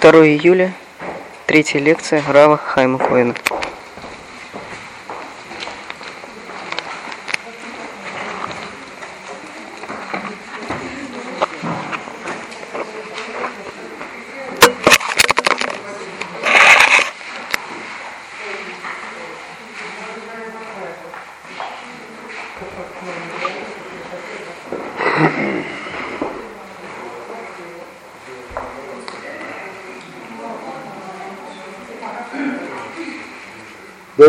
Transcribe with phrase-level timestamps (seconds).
[0.00, 0.72] 2 июля,
[1.46, 3.34] третья лекция Рава Хайма Коэна.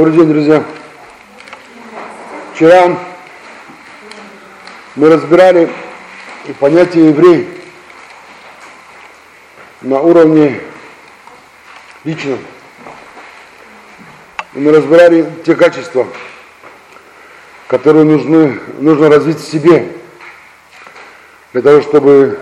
[0.09, 0.63] Добрый день, друзья.
[2.55, 2.97] Вчера
[4.95, 5.69] мы разбирали
[6.59, 7.47] понятие еврей
[9.81, 10.61] на уровне
[12.05, 12.39] личном.
[14.55, 16.07] И мы разбирали те качества,
[17.67, 19.91] которые нужны, нужно развить в себе
[21.53, 22.39] для того, чтобы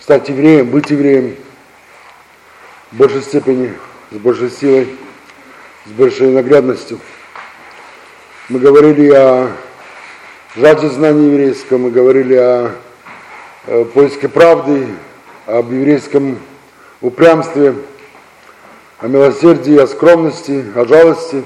[0.00, 1.36] стать евреем, быть евреем
[2.92, 3.74] в большей степени,
[4.10, 4.96] с большей силой
[5.86, 6.98] с большой наглядностью.
[8.48, 9.52] Мы говорили о
[10.56, 12.72] жажде знания еврейского, мы говорили о,
[13.68, 14.88] о поиске правды,
[15.46, 16.40] об еврейском
[17.00, 17.74] упрямстве,
[18.98, 21.44] о милосердии, о скромности, о жалости.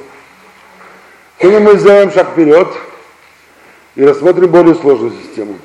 [1.39, 2.69] Сегодня мы сделаем шаг вперед
[3.95, 5.59] и рассмотрим более сложную систему.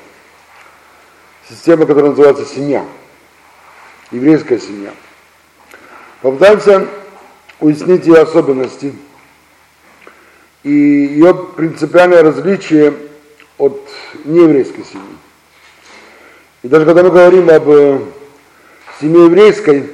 [1.48, 2.84] Система, которая называется семья.
[4.10, 4.90] Еврейская семья.
[6.20, 6.86] Попытаемся
[7.60, 8.94] уяснить ее особенности
[10.62, 12.94] и ее принципиальное различие
[13.58, 13.80] от
[14.24, 15.16] нееврейской семьи.
[16.62, 18.00] И даже когда мы говорим об э,
[19.00, 19.90] семье еврейской,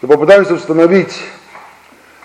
[0.00, 1.16] то попытаемся установить,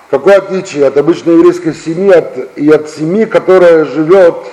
[0.10, 4.48] какое отличие от обычной еврейской семьи от, и от семьи, которая живет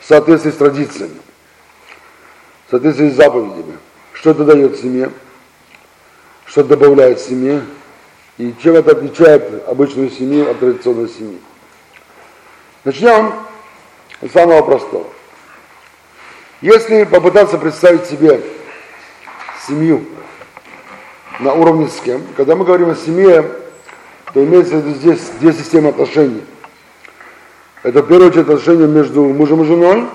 [0.00, 1.16] в соответствии с традициями,
[2.66, 3.78] в соответствии с заповедями.
[4.12, 5.10] Что это дает семье,
[6.46, 7.62] что добавляет семье,
[8.38, 11.38] и чем это отличает обычную семью от традиционной семьи?
[12.84, 13.32] Начнем
[14.20, 15.06] с самого простого.
[16.60, 18.40] Если попытаться представить себе
[19.66, 20.04] семью
[21.40, 23.50] на уровне с кем, когда мы говорим о семье,
[24.32, 26.42] то имеется в виду здесь две системы отношений.
[27.82, 30.06] Это в первую очередь отношения между мужем и женой,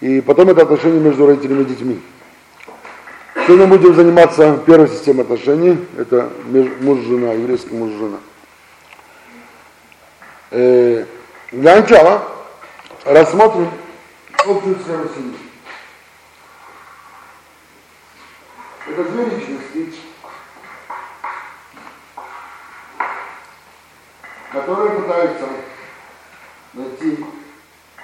[0.00, 2.00] и потом это отношения между родителями и детьми.
[3.46, 5.78] Сегодня будем заниматься первой системой отношений.
[5.96, 8.18] Это муж-жена, еврейский муж-жена.
[10.50, 11.06] Э,
[11.52, 12.22] для начала
[13.04, 13.70] рассмотрим
[14.46, 15.36] общую сферу семьи.
[18.86, 19.94] Это две личности,
[24.52, 25.48] которые пытаются
[26.74, 27.24] найти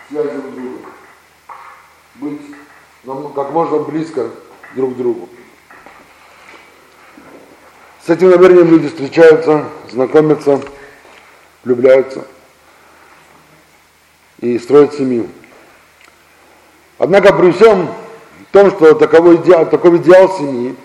[0.08, 0.80] связь друг с другом,
[2.16, 4.30] быть как можно близко
[4.74, 5.28] друг другу.
[8.06, 10.60] С этим намерением люди встречаются, знакомятся,
[11.64, 12.24] влюбляются
[14.40, 15.28] и строят семью.
[16.98, 17.88] Однако при всем
[18.52, 20.76] том, что таковой идеал, такой идеал семьи,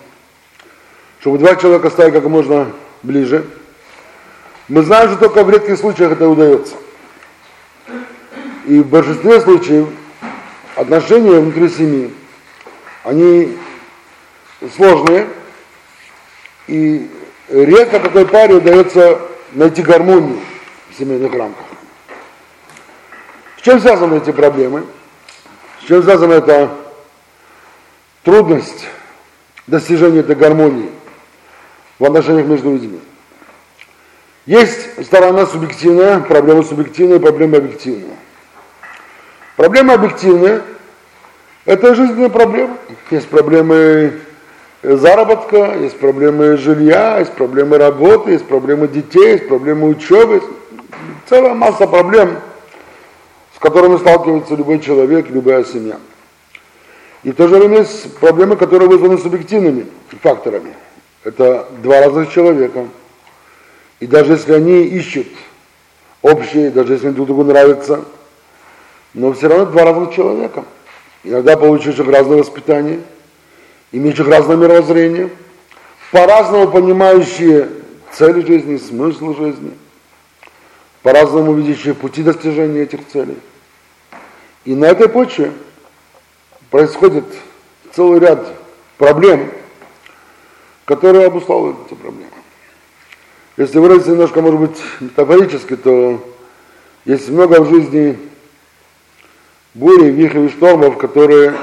[1.20, 2.72] чтобы два человека стали как можно
[3.04, 3.46] ближе,
[4.70, 6.76] мы знаем, что только в редких случаях это удается.
[8.66, 9.90] И в большинстве случаев
[10.76, 12.14] отношения внутри семьи,
[13.04, 13.58] они
[14.76, 15.28] сложные,
[16.68, 17.10] и
[17.48, 19.20] редко какой паре удается
[19.54, 20.40] найти гармонию
[20.90, 21.66] в семейных рамках.
[23.58, 24.86] С чем связаны эти проблемы?
[25.82, 26.72] С чем связана эта
[28.24, 28.88] трудность
[29.68, 30.90] достижения этой гармонии
[31.98, 33.00] в отношениях между людьми?
[34.46, 38.16] Есть сторона субъективная, проблема субъективная, проблема объективная.
[39.56, 40.62] Проблема объективная–
[41.66, 42.78] это жизненная проблема.
[43.12, 44.22] Есть проблемы
[44.82, 50.42] заработка, есть проблемы жилья, есть проблемы работы, есть проблемы детей, есть проблемы учебы,
[51.28, 52.38] целая масса проблем,
[53.56, 55.98] с которыми сталкивается любой человек, любая семья.
[57.24, 59.88] И в то же время есть проблемы, которые вызваны субъективными
[60.22, 60.74] факторами.
[61.26, 62.88] Это два разных человека.
[64.00, 65.28] И даже если они ищут
[66.22, 68.06] общие, даже если друг другу нравятся,
[69.14, 70.64] но все равно два разных человека.
[71.26, 73.02] Иногда получивших разное воспитание–
[73.92, 75.30] имеющих разное мировоззрение,
[76.12, 77.70] по-разному понимающие
[78.12, 79.72] цели жизни, смысл жизни,
[81.02, 83.38] по-разному видящие пути достижения этих целей.
[84.66, 85.52] И на этой почве
[86.70, 87.26] происходит
[87.94, 88.46] целый ряд
[88.98, 89.52] проблем,
[90.86, 92.32] которые обуславливают эти проблемы.
[93.58, 96.24] Если выразиться немножко, может быть, метафорически, то
[97.06, 98.18] есть много в жизни
[99.74, 101.56] бури, вихрей штормов, которые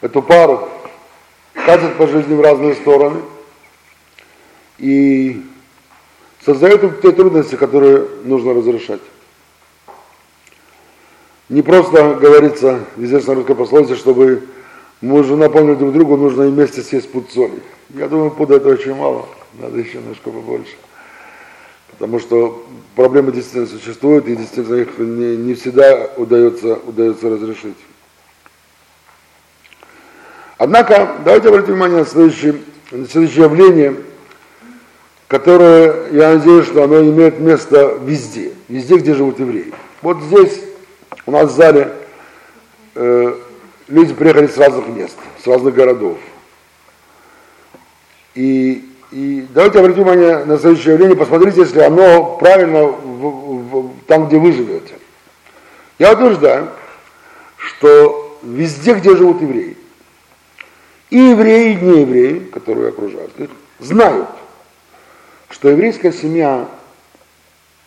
[0.00, 0.68] эту пару
[1.54, 3.20] катят по жизни в разные стороны.
[4.78, 5.42] и
[6.44, 9.00] создает те трудности, которые нужно разрешать.
[11.48, 14.44] Не просто говорится в известной русской пословице, чтобы
[15.00, 17.60] муж и жена поняли друг другу, нужно вместе съесть пуд соли.
[17.90, 20.76] Я думаю, пуда это очень мало, надо еще немножко побольше.
[21.88, 22.64] Потому что
[22.94, 27.76] проблемы действительно существуют, и действительно их не, не всегда удается, удается разрешить.
[30.60, 32.56] Однако, давайте обратим внимание на следующее,
[32.90, 33.96] на следующее явление,
[35.26, 39.72] которое, я надеюсь, что оно имеет место везде, везде, где живут евреи.
[40.02, 40.60] Вот здесь,
[41.24, 41.94] у нас в зале,
[42.94, 43.34] э,
[43.88, 46.18] люди приехали с разных мест, с разных городов.
[48.34, 54.28] И, и давайте обратим внимание на следующее явление, посмотрите, если оно правильно в, в, там,
[54.28, 54.92] где вы живете.
[55.98, 56.68] Я утверждаю,
[57.56, 59.78] что везде, где живут евреи,
[61.10, 64.28] и евреи, и неевреи, которые окружают их, знают,
[65.48, 66.68] что еврейская семья,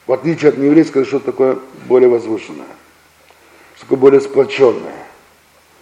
[0.05, 2.65] в отличие от нееврейской, что такое более возвышенное,
[3.75, 5.05] что такое более сплоченное,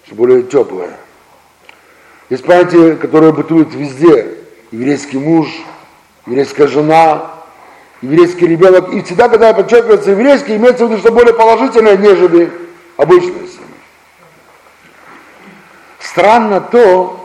[0.05, 0.95] что более теплое.
[2.29, 4.37] Есть понятие, которое бытует везде.
[4.71, 5.49] Еврейский муж,
[6.25, 7.31] еврейская жена,
[8.01, 8.93] еврейский ребенок.
[8.93, 12.49] И всегда, когда подчеркивается еврейский, имеется в виду, что более положительное, нежели
[12.95, 13.67] обычная семья.
[15.99, 17.20] Странно то,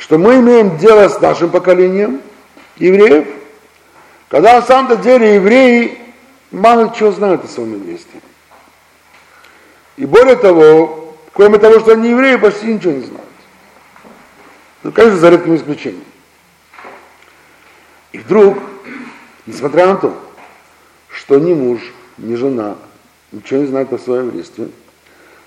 [0.00, 2.22] что мы имеем дело с нашим поколением
[2.76, 3.28] евреев,
[4.28, 5.98] когда на самом-то деле евреи
[6.50, 8.20] мало чего знают о своем еврействе.
[9.98, 13.28] И более того, кроме того, что они евреи, почти ничего не знают.
[14.82, 16.04] Ну, конечно, за редким исключением.
[18.12, 18.58] И вдруг,
[19.44, 20.18] несмотря на то,
[21.10, 21.80] что ни муж,
[22.16, 22.78] ни жена
[23.32, 24.68] ничего не знают о своем еврействе,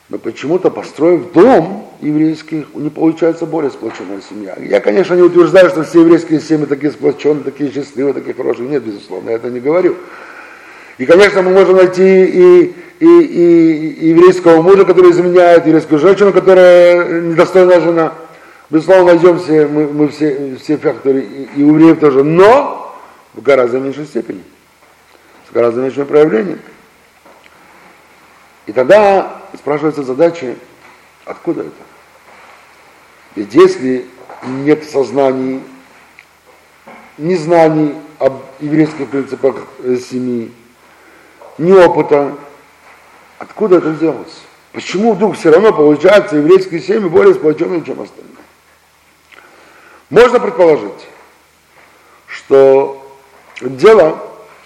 [0.10, 4.56] но почему-то, построив дом еврейский, не получается более сплоченная семья.
[4.60, 8.68] Я, конечно, не утверждаю, что все еврейские семьи такие сплоченные, такие счастливые, такие хорошие.
[8.68, 9.96] Нет, безусловно, я это не говорю.
[10.98, 16.34] И, конечно, мы можем найти и, и, и, и еврейского мужа, который изменяет, еврейскую женщину,
[16.34, 18.14] которая недостойная жена.
[18.70, 22.96] Безусловно, найдем все, мы, мы все, все факторы, и, евреев тоже, но
[23.34, 24.44] в гораздо меньшей степени,
[25.50, 26.60] с гораздо меньшим проявлением.
[28.66, 30.56] И тогда спрашивается задача,
[31.26, 31.72] откуда это?
[33.36, 34.08] Ведь если
[34.44, 35.62] нет сознаний,
[37.18, 39.68] ни знаний об еврейских принципах
[40.10, 40.52] семьи,
[41.58, 42.36] ни опыта,
[43.38, 44.42] откуда это взялось?
[44.72, 48.34] Почему вдруг все равно получается еврейские семьи более сплоченные, чем остальные?
[50.10, 51.08] Можно предположить,
[52.28, 53.18] что
[53.62, 54.20] дело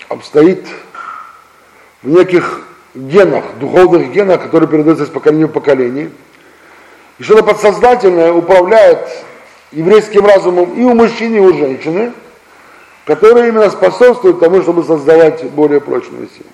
[0.07, 0.65] обстоит
[2.03, 2.66] в неких
[2.97, 6.11] генах, духовных генах, которые передаются из поколения в поколение.
[7.19, 9.07] И что-то подсознательное управляет
[9.71, 12.13] еврейским разумом и у мужчин, и у женщины,
[13.05, 16.51] которые именно способствуют тому, чтобы создавать более прочную семью.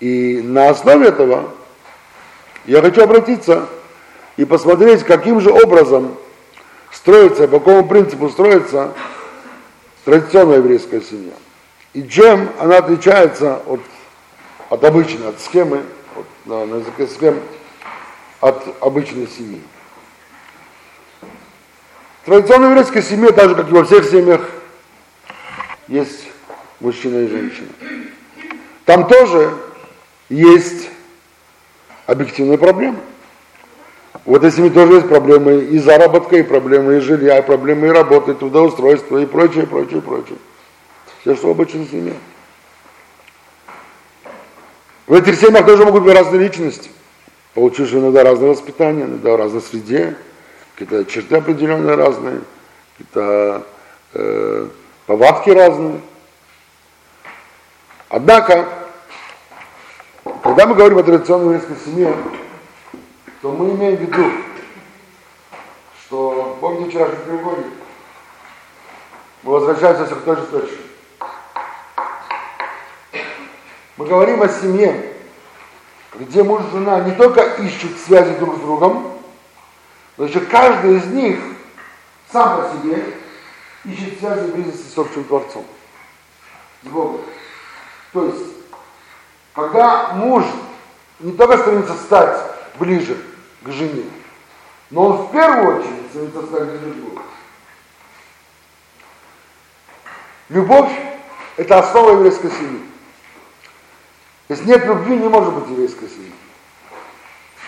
[0.00, 1.50] И на основе этого
[2.64, 3.68] я хочу обратиться
[4.36, 6.16] и посмотреть, каким же образом
[6.92, 8.92] строится, по какому принципу строится
[10.04, 11.32] традиционная еврейская семья.
[11.92, 13.80] И чем она отличается от
[14.70, 15.82] от обычной, от схемы,
[16.16, 17.38] от, на, на языке схем,
[18.40, 19.60] от обычной семьи.
[22.22, 24.48] В традиционной еврейской семье, так же как и во всех семьях,
[25.88, 26.28] есть
[26.78, 27.68] мужчина и женщина.
[28.84, 29.52] Там тоже
[30.28, 30.88] есть
[32.06, 32.98] объективные проблемы.
[34.24, 37.90] В этой семье тоже есть проблемы и заработка, и проблемы и жилья, и проблемы и
[37.90, 40.38] работы, и трудоустройства, и прочее, прочее, прочее.
[41.22, 42.14] Все, что в обычной семье.
[45.10, 46.88] В этих семьях тоже могут быть разные личности,
[47.54, 50.16] получившие иногда разное воспитание, иногда в разной среде,
[50.76, 52.42] какие-то черты определенные разные,
[52.92, 53.66] какие-то
[54.14, 54.68] э,
[55.06, 56.00] повадки разные.
[58.08, 58.68] Однако,
[60.44, 62.14] когда мы говорим о традиционной еврейской семье,
[63.42, 64.30] то мы имеем в виду,
[66.06, 67.72] что, помните вчерашний треугольник,
[69.42, 70.89] мы возвращаемся к той же точке.
[74.00, 75.14] Мы говорим о семье,
[76.14, 79.12] где муж и жена не только ищут связи друг с другом,
[80.16, 81.38] но еще каждый из них
[82.32, 83.04] сам по себе
[83.84, 85.66] ищет связи и близости с общим Творцом,
[86.82, 87.20] с Богом.
[88.14, 88.42] То есть,
[89.54, 90.44] когда муж
[91.18, 92.40] не только стремится стать
[92.78, 93.18] ближе
[93.62, 94.04] к жене,
[94.88, 97.22] но он в первую очередь стремится стать ближе к Богу.
[100.48, 100.90] Любовь–
[101.58, 102.89] это основа еврейской семьи.
[104.50, 106.32] Если нет любви, не может быть еврейской семьи.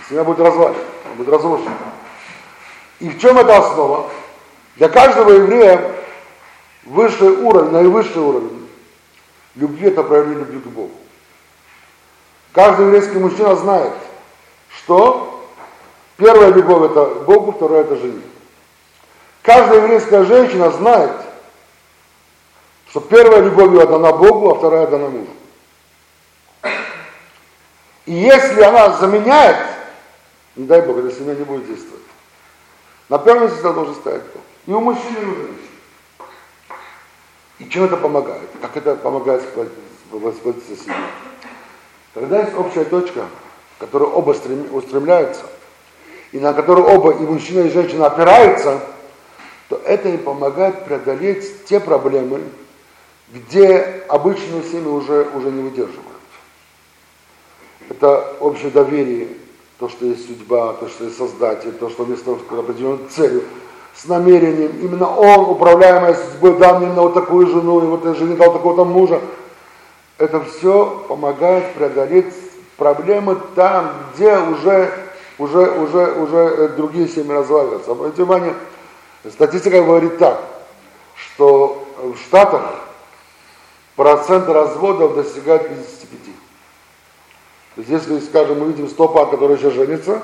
[0.08, 1.76] Семья будет развалена, она будет разрушена.
[3.00, 4.10] И в чем эта основа?
[4.76, 6.02] Для каждого еврея
[6.84, 8.68] Высший уровень, наивысший уровень
[9.54, 10.90] любви– это проявление любви к Богу.
[12.52, 13.92] Каждый еврейский мужчина знает,
[14.68, 15.48] что
[16.16, 18.22] первая любовь– это Богу, вторая– это жене.
[19.42, 21.12] Каждая еврейская женщина знает,
[22.88, 25.30] что первая любовь ее дана Богу, а вторая дана мужу.
[28.06, 29.56] И если она заменяет,
[30.56, 32.02] не дай Бог, эта семья не будет действовать.
[33.08, 34.42] На первом месте должен стоять Бог.
[34.66, 35.56] И у мужчины, и у женщины.
[37.58, 38.48] И чем это помогает?
[38.60, 39.44] Как это помогает
[40.10, 40.94] воспроизводиться себе?
[42.14, 43.26] Когда есть общая точка,
[43.78, 45.44] к которой оба устремляются,
[46.32, 48.80] и на которую оба, и мужчина, и женщина опираются,
[49.68, 52.42] то это им помогает преодолеть те проблемы,
[53.32, 56.11] где обычные семьи уже, уже не выдерживают.
[57.92, 59.28] Это общее доверие,
[59.78, 63.42] то, что есть судьба, то, что есть Создатель, то, что вместо определенной целью,
[63.94, 68.18] с намерением, именно он, управляемая судьбой, дал мне именно вот такую жену, и вот этой
[68.18, 69.20] жене дал такого-то мужа.
[70.16, 72.32] Это все помогает преодолеть
[72.78, 74.90] проблемы там, где уже,
[75.36, 77.90] уже, уже, уже э, другие семьи разваливаются.
[77.90, 78.54] Обратите внимание,
[79.28, 80.42] статистика говорит так,
[81.14, 82.72] что в Штатах
[83.96, 86.31] процент разводов достигает 55.
[87.76, 90.22] Если, скажем, мы видим 100 пар, которые еще женятся,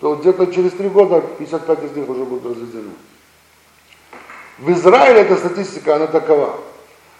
[0.00, 2.90] то где-то через 3 года 55 из них уже будут разведены.
[4.58, 6.58] В Израиле эта статистика, она такова.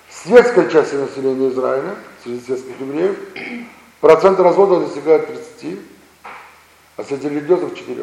[0.09, 3.17] В части населения Израиля, среди светских евреев,
[4.01, 5.79] процент разводов достигает 30,
[6.97, 7.97] а среди религиозных 4.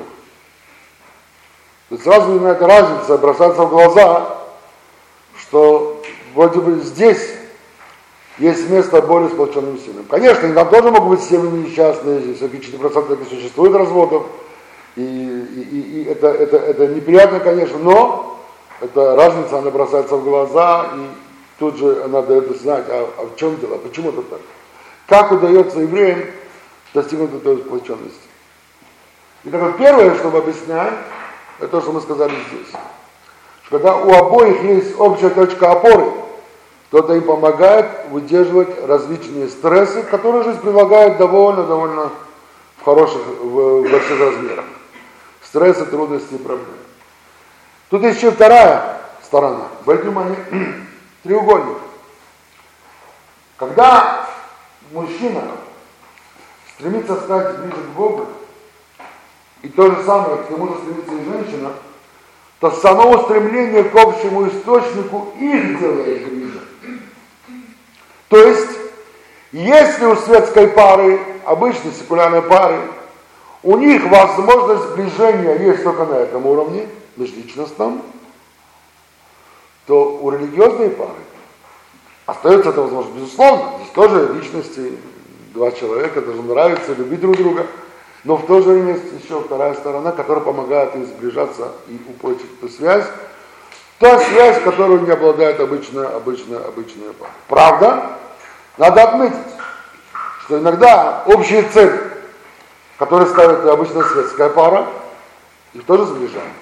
[1.90, 4.38] То есть сразу видна эта разница, бросается в глаза,
[5.38, 6.02] что
[6.34, 7.37] вроде бы здесь
[8.40, 10.06] есть место более сплоченным семьям.
[10.10, 14.28] Конечно, там тоже могут быть семьи несчастные, все-таки 4% существует разводов,
[14.96, 18.40] и, и, и, это, это, это неприятно, конечно, но
[18.80, 21.08] эта разница, она бросается в глаза, и
[21.60, 24.40] тут же она дает знать, а, а в чем дело, почему это так.
[25.08, 26.26] Как удается евреям
[26.94, 28.20] достигнуть этой сплоченности.
[29.44, 30.94] И так вот, первое, что мы объясняем,
[31.60, 32.70] это то, что мы сказали здесь.
[33.64, 36.12] Что когда у обоих есть общая точка опоры,
[36.90, 42.12] кто-то им помогает выдерживать различные стрессы, которые жизнь предлагает довольно-довольно
[42.78, 44.66] в хороших, в, больших размерах.
[45.44, 46.72] Стрессы, трудности и проблемы.
[47.90, 49.68] Тут еще вторая сторона.
[49.82, 50.38] Обратите внимание,
[51.24, 51.78] треугольник.
[53.58, 54.26] Когда
[54.92, 55.42] мужчина
[56.76, 58.28] стремится стать ближе к Богу,
[59.62, 61.72] и то же самое к нему же стремится и женщина,
[62.60, 66.47] то само устремление к общему источнику их делает ближе.
[68.30, 68.70] То есть,
[69.52, 72.80] если у светской пары, обычной секулярной пары,
[73.64, 78.02] у них возможность сближения есть только на этом уровне, межличностном,
[79.86, 81.10] то у религиозной пары
[82.26, 83.16] остается эта возможность.
[83.16, 84.98] Безусловно, здесь тоже личности,
[85.54, 87.66] два человека должны нравиться, любить друг друга,
[88.26, 92.52] но в то же время есть еще вторая сторона, которая помогает им сближаться и упрочить
[92.62, 93.06] эту связь,
[94.00, 97.32] Та связь, которую не обладает обычная, обычная, обычная пара.
[97.48, 98.12] Правда,
[98.78, 99.38] надо отметить,
[100.44, 102.00] что иногда общие цели,
[103.00, 104.88] которые ставит обычная светская пара,
[105.74, 106.54] их тоже сближают.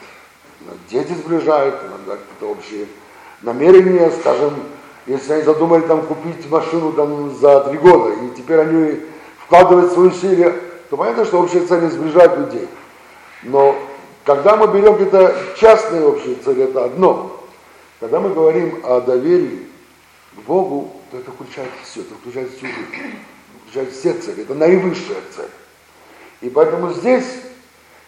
[0.89, 2.87] Дети сближают, иногда какие-то общие
[3.41, 4.53] намерения, скажем,
[5.05, 9.01] если они задумали там купить машину там за три года, и теперь они
[9.45, 10.55] вкладывают свои усилия,
[10.89, 12.67] то понятно, что общие цели сближают людей.
[13.43, 13.75] Но
[14.25, 17.39] когда мы берем какие-то частные общие цели, это одно.
[17.99, 19.67] Когда мы говорим о доверии
[20.35, 23.17] к Богу, то это включает все, это включает всю жизнь,
[23.61, 25.49] включает все цели, это наивысшая цель.
[26.41, 27.25] И поэтому здесь,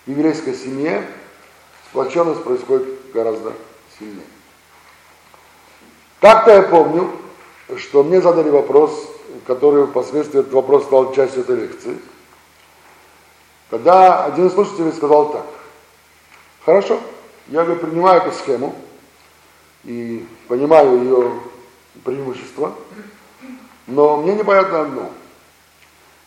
[0.06, 1.08] в еврейской семье,
[1.90, 3.54] сплоченность происходит гораздо
[3.98, 4.26] сильнее.
[6.20, 7.12] Так-то я помню,
[7.78, 9.08] что мне задали вопрос,
[9.46, 11.98] который впоследствии этот вопрос стал частью этой лекции,
[13.70, 15.46] когда один из слушателей сказал так,
[16.68, 17.00] Хорошо,
[17.48, 18.76] я говорю, принимаю эту схему
[19.86, 21.40] и понимаю ее
[22.04, 22.76] преимущества,
[23.88, 25.12] но мне непонятно одно.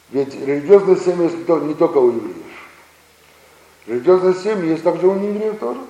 [0.09, 2.37] Ведь религиозные семьи есть не только у евреев.
[3.87, 5.81] Религиозные семьи есть также у неевреев тоже.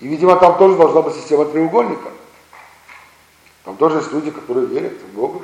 [0.00, 2.10] И, видимо, там тоже должна быть система треугольника.
[3.64, 5.40] Там тоже есть люди, которые верят в Бога.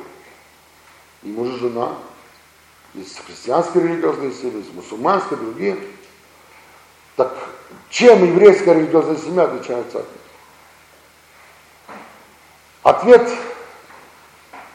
[1.23, 1.95] И муж и жена.
[2.93, 5.79] Есть христианские религиозные семьи, есть мусульманские, другие.
[7.17, 7.37] Так
[7.91, 10.23] чем еврейская религиозная семья отличается от них?
[12.83, 13.31] Ответ,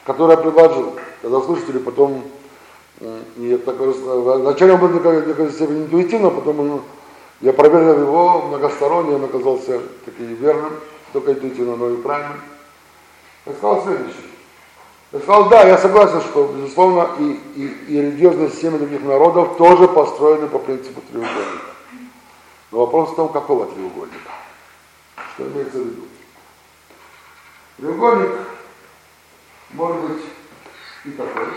[0.06, 2.24] который я предложил, когда слушатели потом,
[3.38, 6.84] я так, вначале он был некоторой степени интуитивно, потом
[7.42, 10.74] я проверил его многосторонне, он оказался таки верным.
[11.14, 12.40] только интуитивно, но и правильно.
[13.46, 14.22] Я сказал следующее.
[15.12, 19.88] Я сказал, да, я согласен, что, безусловно, и, и, и религиозные системы других народов тоже
[19.88, 21.77] построены по принципу треугольника.
[22.72, 24.32] Но вопрос в том, какого треугольника.
[25.34, 26.08] Что имеется в виду?
[27.78, 28.32] Треугольник
[29.70, 30.24] может быть
[31.06, 31.48] и такой.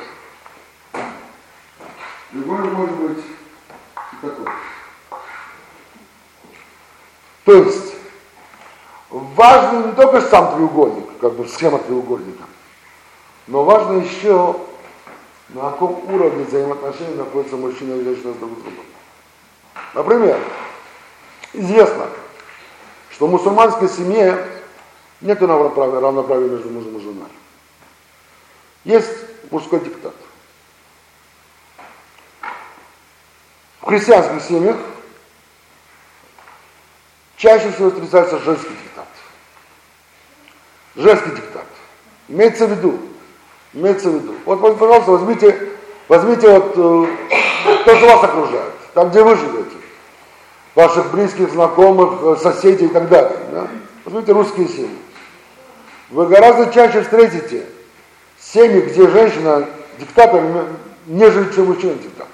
[2.30, 3.24] Треугольник может быть
[4.12, 4.46] и такой.
[7.44, 7.94] То есть,
[9.08, 12.44] важен не только сам треугольник, как бы схема треугольника,
[13.48, 14.56] но важно еще,
[15.48, 18.84] на каком уровне взаимоотношений находится мужчина и женщина с друг с другом.
[19.94, 20.38] Например,
[21.52, 22.06] известно,
[23.10, 24.46] что в мусульманской семье
[25.20, 27.28] нет равноправия, равноправия между мужем и женой.
[28.84, 29.10] Есть
[29.50, 30.14] мужской диктат.
[33.80, 34.76] В христианских семьях
[37.36, 39.08] чаще всего встречается женский диктат.
[40.96, 41.66] Женский диктат.
[42.28, 42.98] Имеется в виду,
[43.72, 44.34] имеется в виду.
[44.44, 45.70] Вот, пожалуйста, возьмите,
[46.08, 49.69] возьмите вот э, то, что вас окружает, там, где вы живете,
[50.74, 53.38] ваших близких, знакомых, э, соседей и так далее.
[53.52, 53.68] Да?
[54.04, 54.98] Возьмите русские семьи.
[56.10, 57.66] Вы гораздо чаще встретите
[58.38, 59.66] семьи, где женщина
[59.98, 60.42] диктатор,
[61.06, 62.26] нежели чем мужчина диктатор.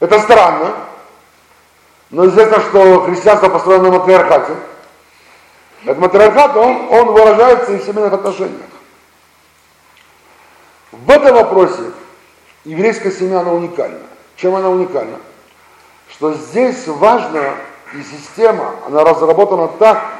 [0.00, 0.74] Это странно,
[2.10, 4.54] но известно, что христианство построено на матриархате.
[5.84, 8.60] Этот матриархат, он, он выражается и в семейных отношениях.
[10.92, 11.82] В этом вопросе
[12.64, 13.98] еврейская семья, она уникальна.
[14.36, 15.18] Чем она уникальна?
[16.16, 17.56] Что здесь важно,
[17.92, 20.12] и система, она разработана так,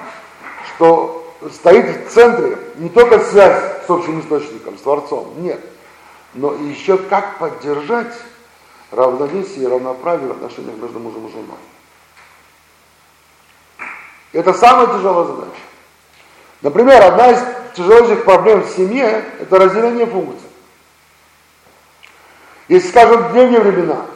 [0.74, 5.60] что стоит в центре не только связь с общим источником, с Творцом, нет,
[6.34, 8.12] но еще как поддержать
[8.90, 11.58] равновесие и равноправие в отношениях между мужем и женой.
[14.32, 15.60] Это самая тяжелая задача.
[16.62, 17.40] Например, одна из
[17.76, 20.48] тяжелейших проблем в семье– это разделение функций.
[22.66, 24.06] Если, скажем, в древние времена,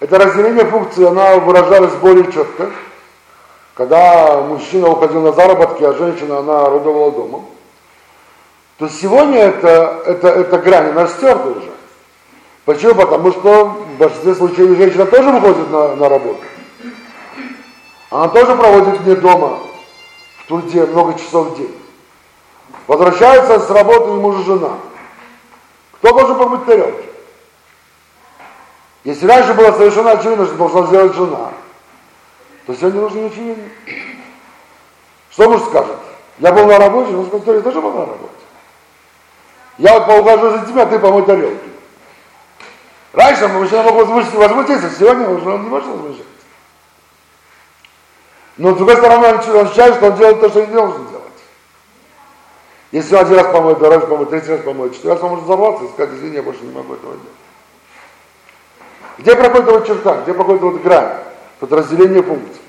[0.00, 2.70] это разделение функций, она выражалась более четко,
[3.74, 7.44] когда мужчина уходил на заработки, а женщина, она родовала дома,
[8.78, 11.70] то сегодня это, это, это грань, она стерта уже.
[12.64, 12.94] Почему?
[12.94, 16.40] Потому что в большинстве случаев женщина тоже выходит на, на работу.
[18.10, 19.58] Она тоже проводит вне дома
[20.38, 21.74] в труде много часов в день.
[22.86, 24.70] Возвращается с работы и муж и жена.
[25.92, 27.09] Кто должен помыть тарелки?
[29.04, 31.52] Если раньше было совершенно очевидно, что должна сделать жена,
[32.66, 33.64] то сегодня нужно очевидно.
[35.30, 35.96] Что муж скажет?
[36.38, 38.32] Я был на работе, он скажет, я тоже был на работе.
[39.78, 41.70] Я вот поухожу за тебя, ты помой тарелки.
[43.12, 46.24] Раньше мужчина мог возмутиться, сегодня уже он не может возмущаться.
[48.58, 51.24] Но с другой стороны, он ощущает, что он делает то, что не должен делать.
[52.92, 55.44] Если он один раз помоет, второй раз помоет, третий раз помоет, четвертый раз он может
[55.46, 57.39] взорваться и сказать, извини, я больше не могу этого делать.
[59.20, 61.18] Где проходит вот черта, где проходит вот грань,
[61.60, 62.62] вот разделение функций?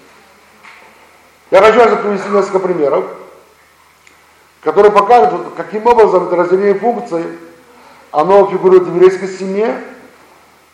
[1.49, 3.05] Я хочу вам привести несколько примеров,
[4.61, 7.23] которые покажут, вот, каким образом это разделение функций,
[8.11, 9.81] оно фигурирует в еврейской семье,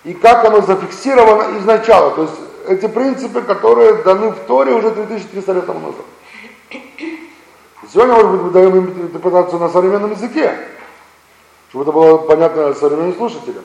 [0.04, 2.10] и как оно зафиксировано изначально.
[2.10, 2.36] То есть
[2.70, 6.06] эти принципы, которые даны в Торе уже 2300 лет тому назад.
[7.94, 10.58] Сегодня, может быть, мы даем им интерпретацию на современном языке,
[11.70, 13.64] чтобы это было понятно современным слушателям.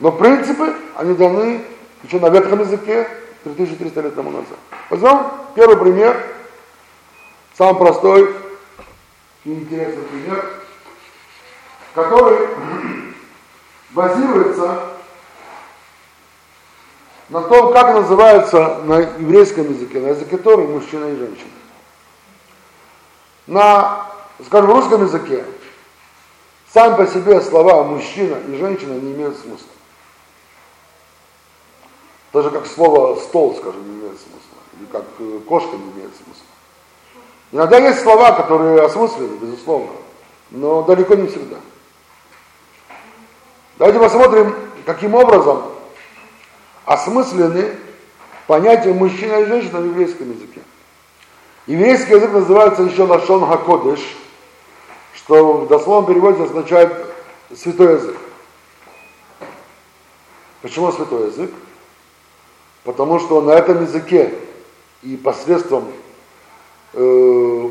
[0.00, 1.62] Но принципы, они даны
[2.02, 3.06] еще на ветхом языке
[3.44, 4.58] 3300 лет тому назад.
[4.88, 6.26] Возьмем первый пример,
[7.56, 8.34] самый простой
[9.44, 10.44] и интересный пример,
[11.94, 12.48] который
[13.90, 14.80] базируется
[17.28, 21.50] на том, как называется на еврейском языке, на языке Торы мужчина и женщина.
[23.46, 24.06] На,
[24.46, 25.44] скажем, русском языке
[26.72, 29.68] сам по себе слова мужчина и женщина не имеют смысла.
[32.32, 34.60] Даже как слово стол, скажем, не имеет смысла.
[34.78, 36.46] Или как э, кошка не имеет смысла.
[37.52, 39.90] Иногда есть слова, которые осмыслены, безусловно,
[40.50, 41.56] но далеко не всегда.
[43.78, 44.54] Давайте посмотрим,
[44.86, 45.62] каким образом
[46.84, 47.76] осмыслены
[48.46, 50.60] понятия мужчина и женщина в еврейском языке.
[51.66, 54.00] Еврейский язык называется еще Лашон Хакодыш,
[55.14, 56.92] что в дословном переводе означает
[57.56, 58.16] святой язык.
[60.62, 61.50] Почему святой язык?
[62.84, 64.34] Потому что на этом языке
[65.02, 65.92] и посредством
[66.94, 67.68] э,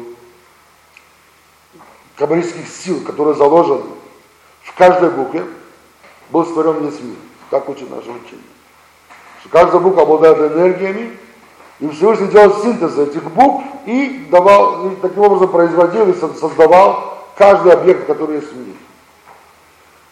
[2.16, 3.86] каббалистских сил, которые заложены
[4.64, 5.46] в каждой букве,
[6.30, 7.16] был створен весь мир.
[7.50, 8.40] Так учит наше учение.
[9.42, 11.18] Что каждая буква обладает энергиями,
[11.80, 17.72] И Всевышний делал синтез этих букв и давал, и таким образом производил и создавал каждый
[17.72, 18.78] объект, который есть в мире.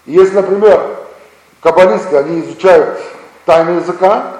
[0.05, 0.97] И если, например,
[1.61, 3.01] каббалисты, они изучают
[3.45, 4.37] тайны языка,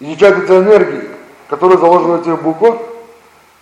[0.00, 1.08] изучают эти энергии,
[1.48, 2.76] которые заложены в этих буквах,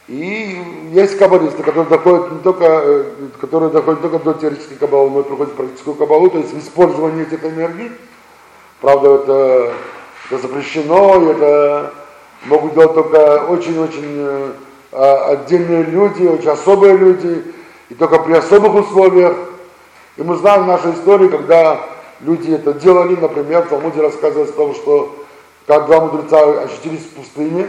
[0.08, 0.60] и
[0.92, 3.04] есть каббалисты, которые доходят не только, э,
[3.40, 6.58] которые доходят не только до теоретической каббалы, но и проходят практическую каббалу, то есть в
[6.58, 7.92] использовании этих энергий.
[8.80, 9.72] Правда, это,
[10.28, 11.92] это запрещено, это
[12.46, 14.52] могут делать только очень-очень э,
[14.90, 17.44] а, отдельные люди, очень особые люди,
[17.88, 19.36] и только при особых условиях.
[20.16, 21.80] И мы знаем в нашей истории, когда
[22.20, 25.21] люди это делали, например, в Талмуде рассказывается о том, что
[25.66, 27.68] как два мудреца очутились в пустыне,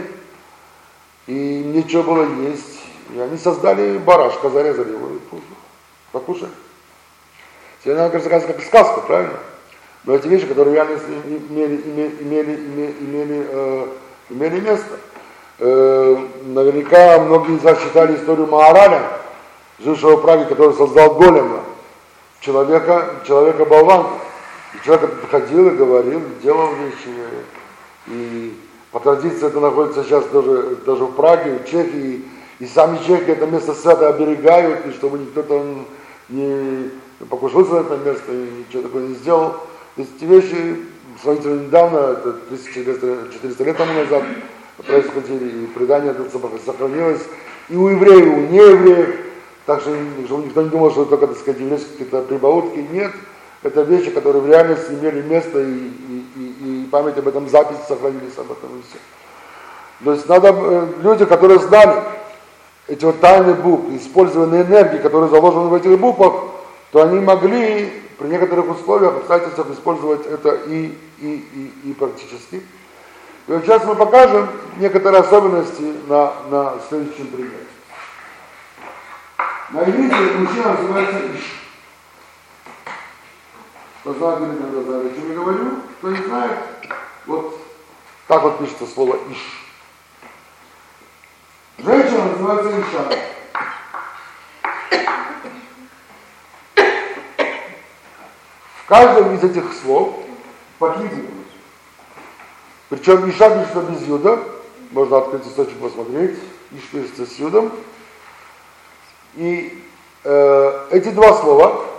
[1.26, 2.80] и нечего было есть,
[3.14, 5.18] и они создали барашка, зарезали его и
[6.12, 6.52] покушали.
[7.82, 9.38] Сегодня нам кажется, как сказка, правильно?
[10.04, 13.86] Но эти вещи, которые реально имели, имели, имели, имели, имели э,
[14.30, 14.98] имели место.
[15.58, 19.02] Э, наверняка многие из вас читали историю Маараля,
[19.78, 21.60] жившего в Праге, который создал голема,
[22.40, 24.10] человека, человека болванка.
[24.74, 27.08] И человек ходил и говорил, делал вещи.
[28.06, 28.54] И
[28.92, 32.24] по традиции это находится сейчас даже, даже в Праге, в Чехии.
[32.60, 35.86] И сами чехи это место свято оберегают, и чтобы никто там
[36.28, 36.90] не
[37.28, 39.50] покушался на это место и ничего такого не сделал.
[39.96, 40.76] То есть эти вещи
[41.22, 44.22] сравнительно недавно, это 1400 лет тому назад,
[44.86, 46.24] происходили, и предание это
[46.64, 47.22] сохранилось
[47.68, 49.16] и у евреев, и у неевреев,
[49.66, 53.12] так что никто не думал, что только, так сказать, еврейские какие-то прибаутки, нет,
[53.62, 56.23] это вещи, которые в реальности имели место, и, и
[56.94, 58.98] память об этом, записи сохранились об этом и все.
[60.04, 62.04] То есть надо, э, люди, которые знали
[62.86, 66.34] эти вот тайны букв, использованные энергии, которые заложены в этих буквах,
[66.92, 72.62] то они могли при некоторых условиях, обстоятельствах использовать это и, и, и, и практически.
[73.48, 77.66] И вот сейчас мы покажем некоторые особенности на, на следующем примере.
[79.70, 81.64] На иврите мужчина называется Иш.
[84.04, 85.66] Или не знает, о чем я говорю,
[85.98, 86.58] кто не знает,
[87.26, 87.60] вот
[88.26, 89.64] так вот пишется слово Иш.
[91.78, 93.18] Женщина называется Иша.
[98.76, 100.14] В каждом из этих слов
[100.78, 101.24] по буквы.
[102.90, 104.42] Причем Иша пишется без юда,
[104.90, 106.38] можно открыть источник посмотреть,
[106.72, 107.72] Иш пишется с юдом.
[109.34, 109.82] И
[110.22, 111.93] э, эти два слова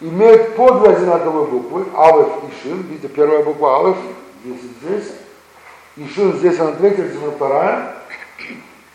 [0.00, 3.96] имеют по две одинаковые буквы, Алеф и Шин, видите, первая буква Алеф,
[4.44, 5.12] здесь и здесь,
[5.96, 7.96] и Шин здесь она третья, здесь она вторая,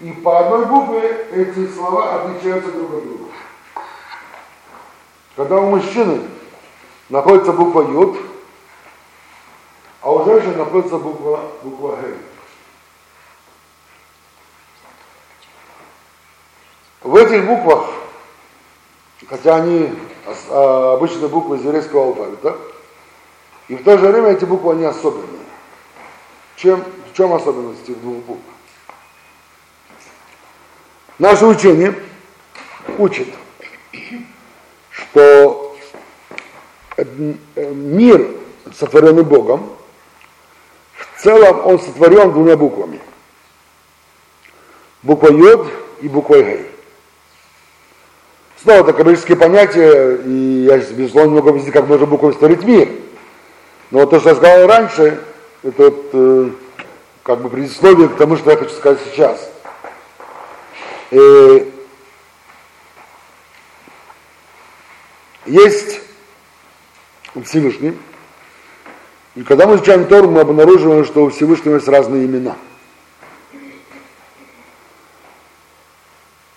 [0.01, 3.25] и по одной букве эти слова отличаются друг от друга.
[5.35, 6.21] Когда у мужчины
[7.09, 8.17] находится буква Юд,
[10.01, 12.17] а у женщины находится буква, буква Г.
[17.01, 17.87] В этих буквах,
[19.27, 22.57] хотя они а, обычные буквы из еврейского алфавита,
[23.67, 25.41] и в то же время эти буквы, они особенные.
[26.55, 28.41] Чем, в чем особенность этих двух букв?
[31.19, 31.95] Наше учение
[32.97, 33.27] учит,
[34.91, 35.77] что
[37.55, 38.35] мир,
[38.77, 39.69] сотворенный Богом,
[40.93, 42.99] в целом он сотворен двумя буквами.
[45.03, 45.67] Буква Йод
[46.01, 46.74] и буква Гей.
[48.65, 52.89] Снова это каббалические понятия, и я, безусловно, не могу объяснить, как можно буквами створить мир.
[53.91, 55.21] Но вот то, что я сказал раньше,
[55.61, 56.49] это вот, э,
[57.21, 59.51] как бы предисловие к тому, что я хочу сказать сейчас.
[61.11, 61.65] И э,
[65.45, 66.01] есть
[67.43, 67.95] Всевышний.
[69.35, 72.55] И когда мы изучаем Тору, мы обнаруживаем, что у Всевышнего есть разные имена.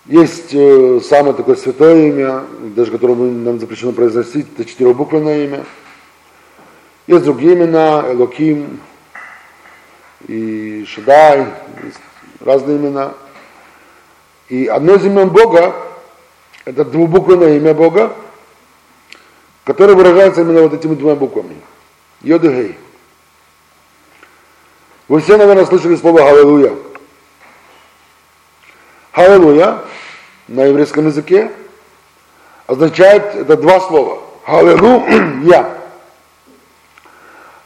[0.08, 2.44] Есть э, самое такое святое имя,
[2.74, 5.66] даже которое нам запрещено произносить, это четырехбуквенное имя.
[7.06, 8.80] Есть другие имена, Элоким
[10.26, 11.48] и Шадай,
[12.40, 13.12] разные имена.
[14.48, 15.76] И одно из имен Бога,
[16.64, 18.14] это двубуквенное имя Бога,
[19.64, 21.56] который выражается именно вот этими двумя буквами.
[22.22, 22.78] Йод и Гей.
[25.08, 26.72] Вы все, наверное, слышали слово «Халлелуя».
[29.12, 29.84] «Халлелуя»
[30.48, 31.52] на еврейском языке
[32.66, 34.22] означает, это два слова.
[34.44, 35.78] «Халлелуя».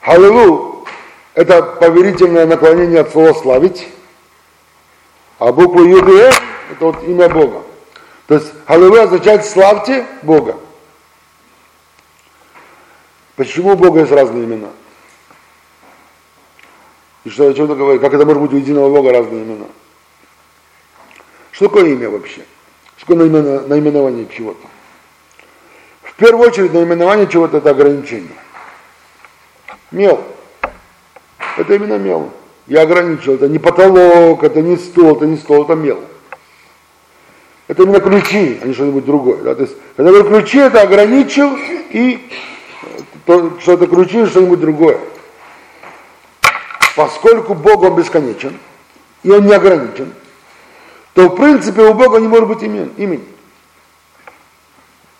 [0.01, 0.85] «Халлелу»–
[1.35, 3.89] это поверительное наклонение от слова «славить»,
[5.39, 7.63] а буква «Юд» это вот имя Бога.
[8.27, 10.57] То есть «Халлелуя» означает «славьте Бога».
[13.37, 14.69] Почему у Бога есть разные имена?
[17.25, 19.67] И что о чем-то говорит, как это может быть у единого Бога разные имена.
[21.53, 22.45] Что такое имя вообще?
[23.03, 24.65] Что наименование чего-то?
[26.03, 28.31] В первую очередь наименование чего-то это ограничение.
[29.91, 30.23] Мел.
[31.57, 32.31] Это именно мел.
[32.69, 33.35] Я ограничил.
[33.35, 36.01] Это не потолок, это не стол, это не стол, это мел.
[37.67, 39.43] Это именно ключи, а не что-нибудь другое.
[39.43, 39.57] Да?
[39.57, 41.57] То есть, когда я говорю ключи, это ограничил
[41.91, 42.31] и
[43.27, 44.99] то, что это ключи, что-нибудь другое.
[46.95, 48.57] Поскольку Бог, Он бесконечен,
[49.25, 50.13] и Он не ограничен,
[51.15, 53.25] то в принципе у Бога не может быть имен, имени.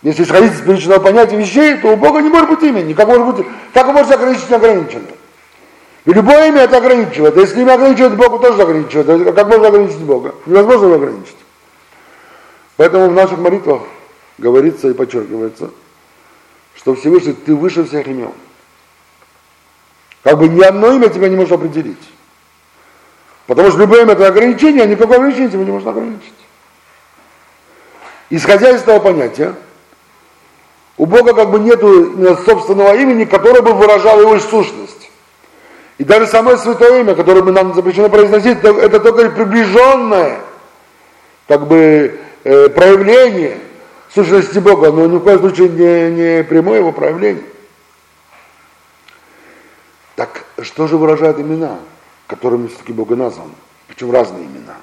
[0.03, 2.93] Если исходить из первичного понятия вещей, то у Бога не может быть имени.
[2.93, 5.15] Как может быть, как может ограничить неограниченное?
[6.05, 7.37] И любое имя это ограничивает.
[7.37, 9.35] Если имя ограничивает Богу, тоже ограничивает.
[9.35, 10.35] Как можно ограничить Бога?
[10.47, 11.37] Невозможно его ограничить.
[12.77, 13.83] Поэтому в наших молитвах
[14.39, 15.71] говорится и подчеркивается,
[16.75, 18.33] что Всевышний, ты выше всех имен.
[20.25, 22.03] Как бы ни одно имя тебя не может определить.
[23.47, 26.33] Потому что любое это ограничение, никакого ограничения тебя не может ограничить.
[28.31, 29.55] Исходя из этого понятия,
[30.97, 31.81] у Бога как бы нет
[32.45, 35.11] собственного имени, которое бы выражало его сущность.
[35.99, 40.41] И даже самое святое имя, которое нам запрещено произносить, это только приближенное
[41.47, 43.59] как бы э, проявление
[44.15, 47.45] сущности Бога, но ни в коем случае не, не прямое его проявление.
[50.17, 51.79] Так что же выражают имена,
[52.27, 53.51] которыми все-таки Бога назван?
[53.89, 54.77] Причем разные имена.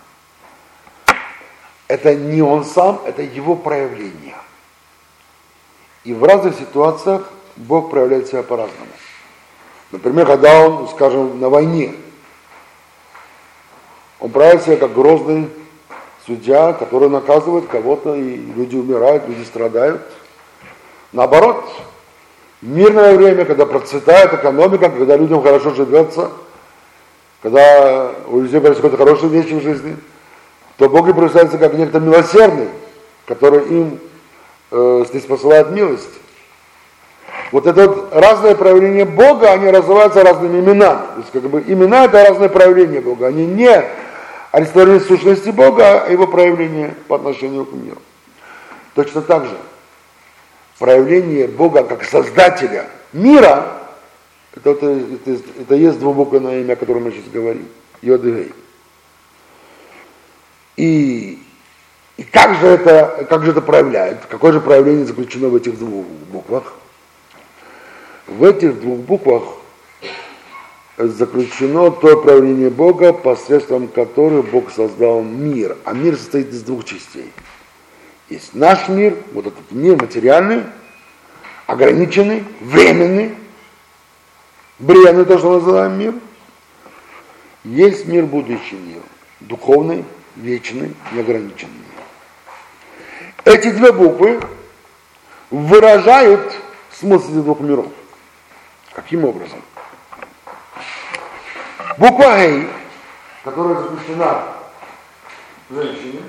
[1.87, 4.35] Это не он сам, это его проявление.
[6.03, 8.91] И в разных ситуациях Бог проявляет себя по-разному.
[9.91, 11.95] Например, когда он, скажем, на войне,
[14.19, 15.49] он проявляет себя как грозный
[16.25, 20.01] судья, который наказывает кого-то, и люди умирают, люди страдают.
[21.11, 21.65] Наоборот,
[22.61, 26.31] мирное время, когда процветает экономика, когда людям хорошо живется,
[27.41, 29.95] когда у людей происходят хорошие вещи в жизни,
[30.77, 32.69] то Бог и представляется как некто милосердный,
[33.25, 33.99] который им
[34.71, 36.09] э, здесь посылает милость.
[37.51, 41.01] Вот это вот разное проявление Бога, они называются разными именами.
[41.15, 43.27] То есть как бы имена это разное проявление Бога.
[43.27, 43.83] Они не
[44.51, 47.97] олицетворение сущности Бога, а его проявление по отношению к миру.
[48.95, 49.57] Точно так же
[50.77, 53.78] проявление Бога как создателя мира,
[54.55, 57.67] это, это, это, это есть двубуквенное имя, о котором мы сейчас говорим,
[58.01, 58.51] Йодыгей.
[60.77, 61.39] И,
[62.17, 64.25] и как, же это, как же это проявляет?
[64.27, 66.73] Какое же проявление заключено в этих двух буквах?
[68.27, 69.43] В этих двух буквах
[70.97, 75.77] заключено то проявление Бога, посредством которых Бог создал мир.
[75.85, 77.31] А мир состоит из двух частей.
[78.29, 80.63] Есть наш мир, вот этот мир материальный,
[81.65, 83.35] ограниченный, временный,
[84.79, 86.13] бренный, то, что называем мир.
[87.63, 89.01] Есть мир будущий мир,
[89.41, 91.73] духовный, вечный, неограниченный.
[93.43, 94.39] Эти две буквы
[95.51, 96.55] выражают
[96.91, 97.87] смысл этих двух миров.
[98.93, 99.61] Каким образом?
[101.97, 102.67] Буква Гей,
[103.43, 104.43] которая заключена
[105.69, 106.21] женщине,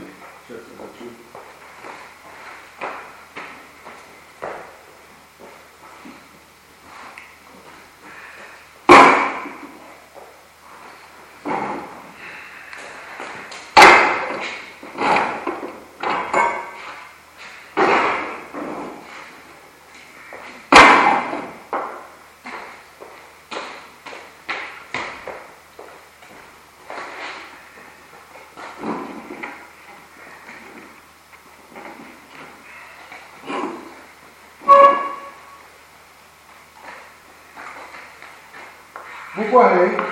[39.50, 40.04] Буква Г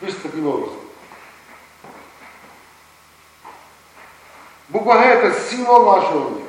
[0.00, 0.80] пишется таким образом.
[4.68, 6.48] Буква Г это символ нашего мира.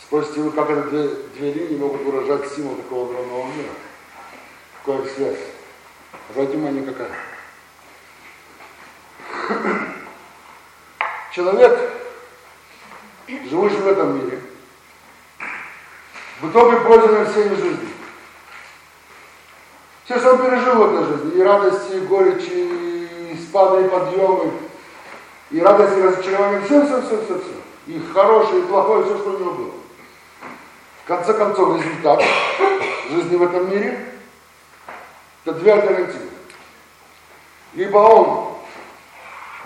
[0.00, 3.70] Спросите вы, как это две, две линии могут выражать символ такого огромного мира?
[4.84, 5.38] Какая связь?
[6.30, 7.12] Обратите внимание, какая.
[11.32, 11.92] Человек,
[13.28, 14.40] живущий в этом мире,
[16.40, 17.92] в итоге пользуется всеми жизни.
[20.04, 24.52] Все, что он пережил в этой жизни, радости, и горечи, и спады, и подъемы,
[25.50, 27.52] и радость, и разочарование, все, все, все, все, все.
[27.86, 29.72] И хорошее, и плохое, все, что у него было.
[31.04, 32.22] В конце концов, результат
[33.10, 34.08] жизни в этом мире–
[35.44, 36.28] это две альтернативы.
[37.74, 38.54] Либо он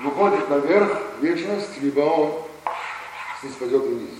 [0.01, 2.43] выходит наверх, в вечность, либо он
[3.41, 4.11] снизь пойдет вниз.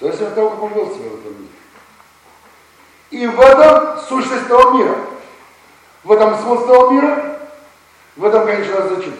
[0.00, 1.48] Зависит от того, как он вел себя в этом мире.
[3.10, 4.96] И в этом сущность того мира.
[6.04, 7.38] В этом того мира,
[8.16, 9.18] в этом, конечно, значение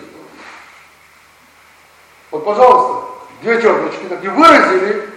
[2.31, 3.09] Вот, пожалуйста,
[3.40, 5.09] две черточки так и выразили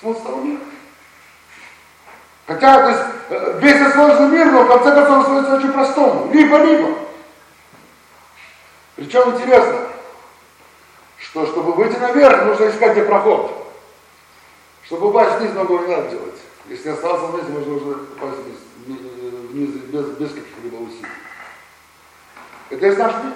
[0.00, 0.60] смысл мира.
[2.46, 6.32] Хотя, то есть, э, весь этот сложный мир, но в конце концов сводится очень простому.
[6.32, 6.96] Либо-либо.
[8.94, 9.80] Причем интересно,
[11.18, 13.52] что чтобы выйти наверх, нужно искать где проход.
[14.84, 16.40] Чтобы упасть вниз, много не надо делать.
[16.68, 18.58] Если остался вниз, можно уже упасть вниз,
[19.56, 21.08] вниз без, без каких-либо усилий.
[22.68, 23.32] Это есть наш мир.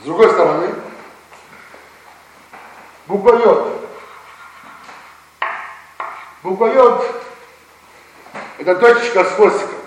[0.00, 0.74] С другой стороны.
[3.06, 3.36] Буква
[6.66, 7.06] Йод–
[8.58, 9.78] это точечка с хвостиком.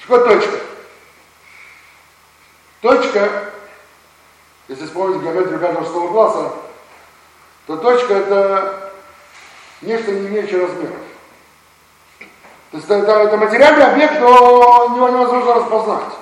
[0.00, 0.60] Что точка?
[2.80, 3.52] Точка,
[4.68, 6.52] если вспомнить геометрию пятого шестого класса,
[7.66, 8.92] то точка это
[9.82, 11.05] нечто не имеющее размеров.
[12.70, 16.12] То есть это, это материальный объект, но его невозможно распознать.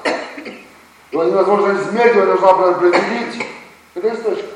[1.11, 3.46] Его невозможно измерить, его нужно определить.
[3.94, 4.48] Это точка.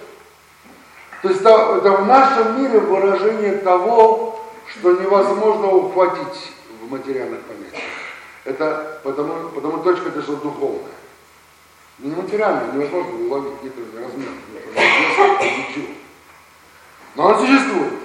[1.23, 7.83] То есть это, это в нашем мире выражение того, что невозможно ухватить в материальных понятиях.
[8.45, 10.93] Это потому, потому точка это что духовное.
[11.99, 14.31] Не материально, невозможно уловить какие-то размеры,
[15.69, 15.87] ничего.
[17.17, 17.98] Но он существует.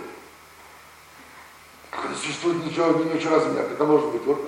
[2.23, 3.65] Существует ничего, не ничего размер.
[3.69, 4.39] Это может быть вот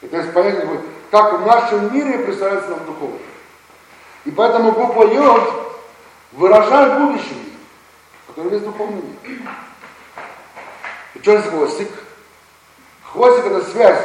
[0.00, 0.12] так.
[0.12, 3.18] Это понятие, как в нашем мире представляется нам духовно.
[4.24, 5.76] И поэтому буква Йод
[6.30, 7.58] выражает будущий мир,
[8.28, 9.40] который есть духовный мир.
[11.14, 11.88] И что есть хвостик?
[13.02, 14.04] Хвостик это связь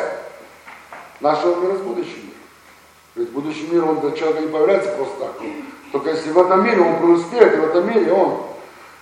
[1.20, 2.32] нашего мира с будущим миром.
[3.14, 5.36] Ведь будущий мир, он для человека не появляется просто так.
[5.92, 8.42] Только если в этом мире он преуспеет, и в этом мире он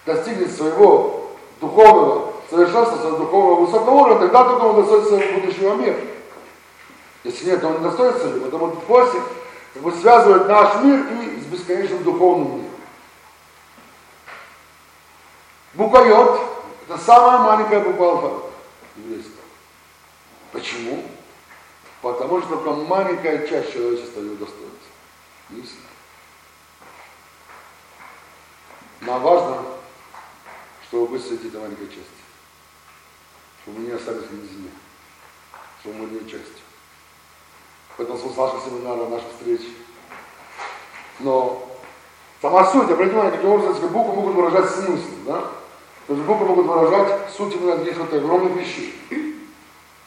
[0.06, 5.98] достигнет своего духовного совершенства, своего духовного высокого уровня, тогда только он достоится будущего мира.
[7.24, 8.40] Если нет, то он не достоится.
[8.40, 9.24] Потому что хвостик
[9.74, 12.72] как бы связывает наш мир и с бесконечным духовным миром.
[15.74, 16.42] Буква Йод–
[16.88, 18.50] это самая маленькая буква алфавита.
[20.52, 21.04] Почему?
[22.02, 24.70] Потому что только маленькая часть человечества достоинства.
[25.50, 25.76] Не все.
[29.02, 29.64] Нам важно,
[30.88, 32.19] чтобы высветить этой маленькой части.
[33.70, 34.72] Чтобы мы не остались на земле.
[35.82, 36.64] Чтобы мы были частью.
[37.98, 39.62] Поэтому смысл наших семинаров, наших встреч.
[41.20, 41.70] Но
[42.42, 45.42] сама суть, обратите внимание, каким образом буквы могут выражать смысл, да?
[46.08, 48.96] То есть буквы могут выражать суть именно таких вот огромных вещей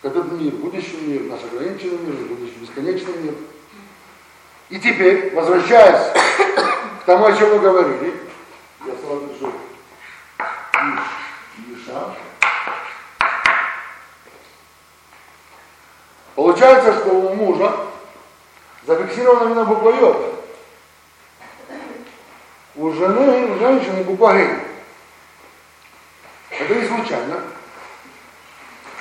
[0.02, 3.34] этот мир, будущий мир, наш ограниченный мир, будущий бесконечный мир.
[4.70, 6.12] И теперь, возвращаясь
[7.02, 8.14] к тому, о чем мы говорили,
[8.84, 9.52] я сразу пишу
[11.76, 12.16] Иша.
[16.34, 17.74] Получается, что у мужа
[18.86, 20.34] зафиксирована именно буква Йод.
[22.74, 24.48] У жены, у женщины буква Гей.
[26.50, 27.42] Это не случайно.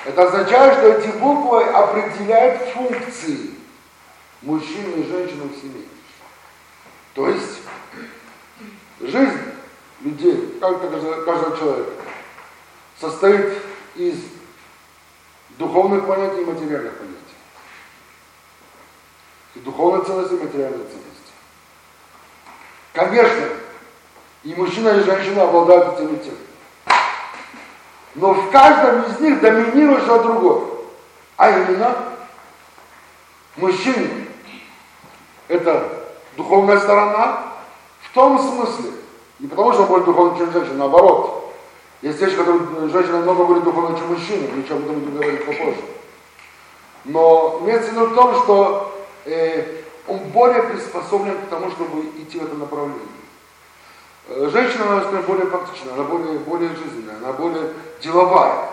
[0.03, 3.51] Это означает, что эти буквы определяют функции
[4.41, 5.85] мужчины и женщины в семье.
[7.13, 7.59] То есть
[8.99, 9.39] жизнь
[10.01, 11.91] людей, как каждого человека,
[12.99, 13.57] состоит
[13.95, 14.15] из
[15.57, 17.17] духовных понятий и материальных понятий.
[19.55, 21.31] И духовной ценности, и материальной ценности.
[22.93, 23.47] Конечно,
[24.43, 26.35] и мужчина, и женщина обладают этими тем.
[28.15, 30.63] Но в каждом из них доминирует что другое.
[31.37, 31.95] А именно,
[33.55, 34.07] мужчина–
[35.47, 36.01] это
[36.35, 37.53] духовная сторона
[38.01, 38.91] в том смысле,
[39.39, 41.40] не потому что он более духовный, чем женщина, наоборот.
[42.01, 45.81] Есть вещи, которые женщина много более духовна, чем мужчина, мы будем говорить попозже.
[47.05, 52.45] Но имеется в в том, что э, он более приспособлен к тому, чтобы идти в
[52.45, 53.01] этом направлении.
[54.29, 57.69] Э, женщина, на мой более практичная, она более, более жизненная, она более
[58.01, 58.69] деловая.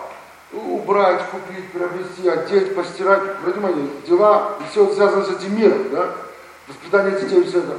[0.51, 6.15] Убрать, купить, приобрести, одеть, постирать, понимаете, дела, все связано с этим миром, да?
[6.67, 7.77] Воспитание детей, все это.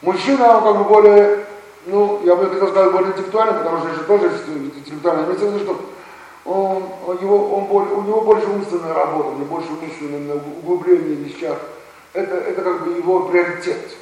[0.00, 1.43] Мужчина, он как бы более,
[1.86, 5.26] ну, я бы хотел сказать, более интеллектуальный, потому что женщина тоже интеллектуальная.
[5.26, 5.80] Виду, что
[6.44, 6.82] он,
[7.20, 11.58] его, он более, у него больше умственная работа, у него больше умственное углубление в вещах.
[12.12, 13.96] Это, это как бы его приоритет.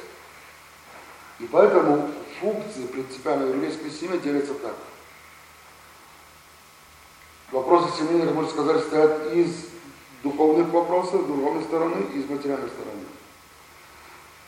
[1.39, 2.09] И поэтому
[2.39, 4.75] функции принципиально еврейской семьи делятся так.
[7.51, 9.67] Вопросы семьи, как можно сказать, стоят из
[10.23, 13.01] духовных вопросов, с духовной стороны и с материальной стороны.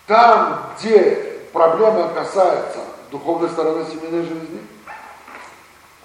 [0.08, 2.80] Там, где проблема касается
[3.12, 4.62] духовной стороны семейной жизни,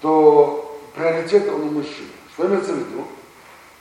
[0.01, 2.07] то приоритет он у мужчин.
[2.33, 3.05] Что имеется в виду?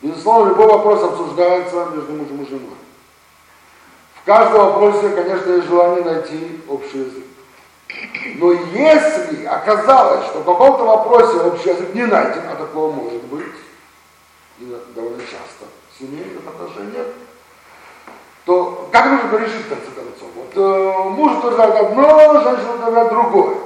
[0.03, 2.77] Безусловно, любой вопрос обсуждается между мужем и женой.
[4.14, 7.25] В каждом вопросе, конечно, есть желание найти общий язык.
[8.37, 13.47] Но если оказалось, что в каком-то вопросе общий язык не найден, а такого может быть,
[14.59, 17.07] и довольно часто в семейных отношениях,
[18.45, 20.20] то как нужно решить в конце концов?
[20.55, 23.57] Э, муж утверждает одно, женщина утверждает другое.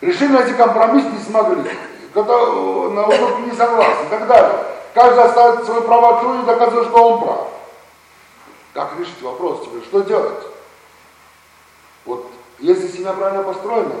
[0.00, 1.70] Решили найти компромисс, не смогли.
[2.10, 4.58] Кто-то э, на уступки не согласен и так далее.
[4.94, 7.48] Каждый оставит свою правоту и доказывает, что он прав.
[8.72, 9.82] Как решить вопрос тебе?
[9.82, 10.46] Что делать?
[12.06, 13.96] Вот если семья правильно построена,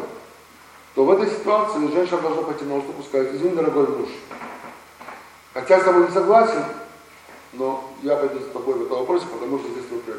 [0.94, 4.08] то в этой ситуации женщина должна пойти на уступку и сказать, извини, дорогой муж,
[5.52, 6.64] хотя с тобой не согласен,
[7.52, 10.15] но я пойду с тобой в этом вопросе, потому что здесь твой.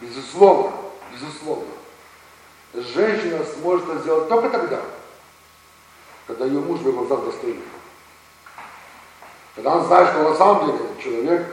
[0.00, 0.72] Безусловно,
[1.12, 1.72] безусловно,
[2.74, 4.80] женщина сможет это сделать только тогда,
[6.26, 7.20] когда ее муж в ее глазах.
[9.54, 11.46] Когда он знает, что на самом деле человек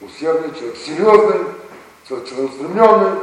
[0.00, 1.46] усердный, человек серьезный,
[2.06, 3.18] человек целеустремленный,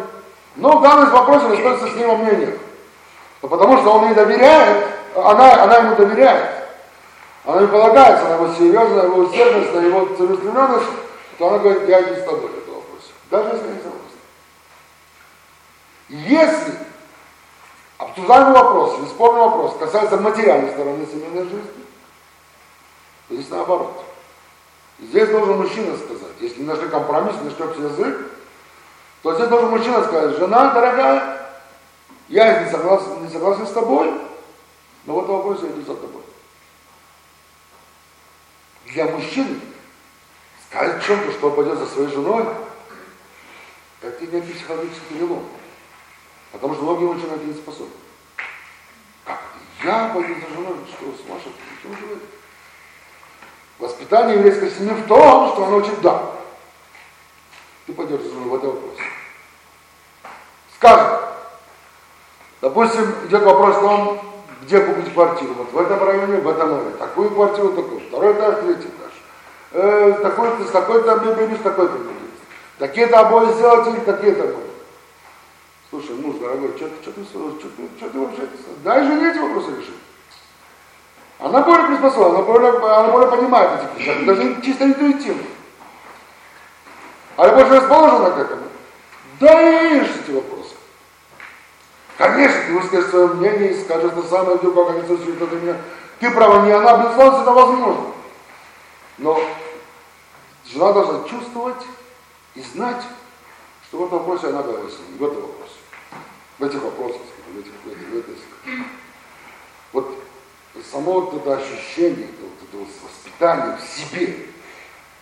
[0.57, 2.59] но в данном вопросе с ним мнение.
[3.41, 6.49] Но потому что он ей доверяет, она, она ему доверяет.
[7.45, 10.85] Она не полагается на его серьезность, на его усердность, на его целеустремленность,
[11.37, 13.11] то она говорит, я не с тобой в этом вопросе.
[13.29, 14.04] Даже если не согласна.
[16.09, 16.73] Если
[17.97, 21.85] обсуждаемый вопрос, или спорный вопрос касается материальной стороны семейной жизни,
[23.27, 24.05] то здесь наоборот.
[24.99, 28.31] Здесь должен мужчина сказать, если не нашли компромисс, не нашли общий язык,
[29.23, 31.51] то здесь должен мужчина сказать, жена дорогая,
[32.29, 34.13] я не согласен, не согласен с тобой,
[35.05, 36.25] но в этом вопросе я иду за тобой
[38.95, 39.59] для мужчины
[40.69, 42.45] сказать чем-то, что пойдет за своей женой,
[44.01, 45.43] это некий психологический перелом.
[46.55, 47.91] Потому что многие мужчины это не способны.
[49.25, 49.41] Как?
[49.83, 52.19] Я пойду за женой, что, с почему же вы?
[53.77, 56.31] Воспитание еврейской семьи в том, что она учит да.
[57.85, 59.01] Ты пойдешь за женой в этом вопросе.
[60.77, 61.19] Скажем,
[62.61, 64.21] допустим, идет вопрос о том,
[64.61, 68.63] где купить квартиру, вот в этом районе, в этом районе, такую квартиру, такую, второй этаж,
[68.63, 69.11] третий этаж,
[69.73, 71.99] э, такой-то, с такой-то с такой-то
[72.79, 74.74] такие-то обои сделать или такие-то обои.
[76.45, 78.47] Дорогой, что ты, что ты, что ты, что ты вообще,
[78.83, 79.95] дай жене эти вопросы решить.
[81.39, 85.43] Она более приспособлена, она более, она более понимает эти вещи, даже чисто интуитивно.
[87.37, 88.61] А я больше расположена к этому.
[89.39, 90.75] Да и решить эти вопросы.
[92.19, 95.77] Конечно, ты выскажешь свое мнение и скажешь то самое, вдруг они слышали, это меня.
[96.19, 98.05] Ты права, не она, безусловно, это возможно.
[99.17, 99.41] Но
[100.67, 101.83] жена должна чувствовать
[102.53, 103.01] и знать,
[103.87, 105.55] что в этом вопросе она говорит в этом.
[106.57, 107.21] В этих вопросах,
[107.53, 108.85] в этих, в этих, в этих.
[109.91, 110.23] Вот
[110.91, 114.47] само вот это ощущение, вот это воспитание в себе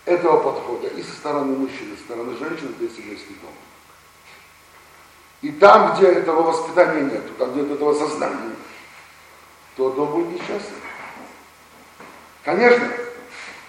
[0.04, 3.52] этого подхода и со стороны мужчины, и со стороны женщины, это семейский дом.
[5.42, 8.54] И там, где этого воспитания нет, там, где этого сознания
[9.76, 10.80] то дом будет несчастным.
[12.44, 12.88] Конечно,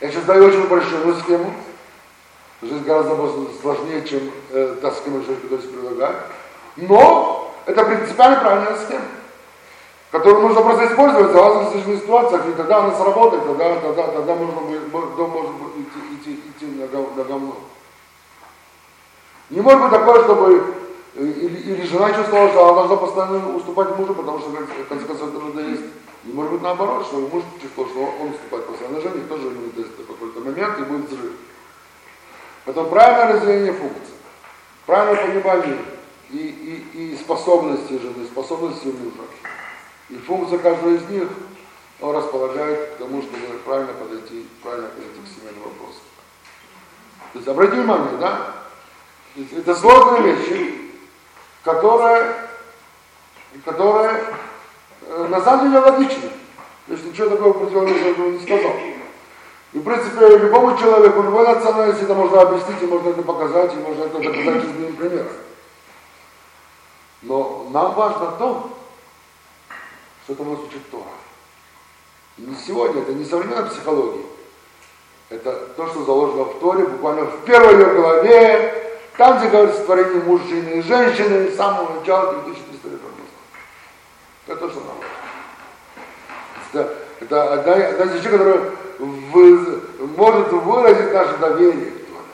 [0.01, 1.53] я сейчас даю очень упрощенную схему.
[2.61, 3.15] Жизнь гораздо
[3.61, 6.29] сложнее, чем э, та схема, которую здесь.
[6.77, 9.05] Но это принципиально правильная схема,
[10.11, 14.61] которую нужно просто использовать в различных ситуациях, и тогда она сработает, тогда, тогда, тогда можно
[14.61, 17.55] будет, дом может идти, идти, идти на, на говно.
[19.49, 20.75] Не может быть такое, чтобы
[21.15, 25.29] или, или жена чувствовала, что она должна постоянно уступать мужу, потому что, в конце концов,
[25.29, 25.83] это надоест.
[26.25, 29.97] И может быть наоборот, что муж чувствовал, что он уступает постоянно жене, тоже ему надоест
[29.97, 31.33] в какой-то момент, и будет взрыв.
[32.65, 34.15] Поэтому правильное разделение функций,
[34.85, 35.77] правильное понимание
[36.31, 36.37] и,
[36.93, 39.27] и, и способности жены, способности мужа.
[40.09, 41.29] И функция каждого из них
[42.01, 46.01] он располагает к тому, чтобы правильно подойти, правильно подойти к семейным вопросам.
[47.33, 48.55] То есть обратите внимание, да?
[49.57, 50.73] Это сложные вещи,
[51.63, 52.49] которая,
[53.63, 54.23] которая
[55.07, 56.29] э, на самом деле логична.
[56.87, 58.73] То есть ничего такого противоположного не сказал.
[59.73, 63.77] И, в принципе, любому человеку, любой национальности это можно объяснить, и можно это показать, и
[63.77, 65.27] можно это доказать жизненным примером.
[67.21, 68.69] Но нам важно то,
[70.23, 71.03] что это нас учит Тора.
[72.37, 74.25] И не сегодня, это не современная психология.
[75.29, 79.85] Это то, что заложено в Торе, буквально в первой ее главе, там, где говорится о
[79.85, 82.99] творении мужчины и женщины, с самого начала 2300 лет.
[84.47, 84.97] Это то, что нам
[86.75, 89.81] это, это одна, одна из вещей, которая вы,
[90.17, 92.25] может выразить наше доверие к Торе.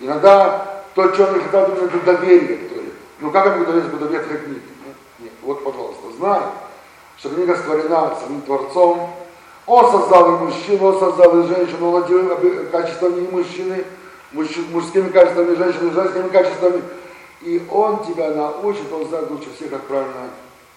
[0.00, 2.79] Иногда то, что он хотел, это доверие к Торе.
[3.20, 4.62] Ну как я могу доверить, буду ветхой книге?
[5.18, 6.42] Нет, вот, пожалуйста, знай,
[7.18, 9.10] что книга створена самим Творцом,
[9.66, 13.84] Он создал и мужчину, он создал и женщину, он наделил качествами и мужчины,
[14.32, 16.82] мужскими качествами, женщины, женскими качествами.
[17.42, 20.30] И он тебя научит, он знает лучше всех, как правильно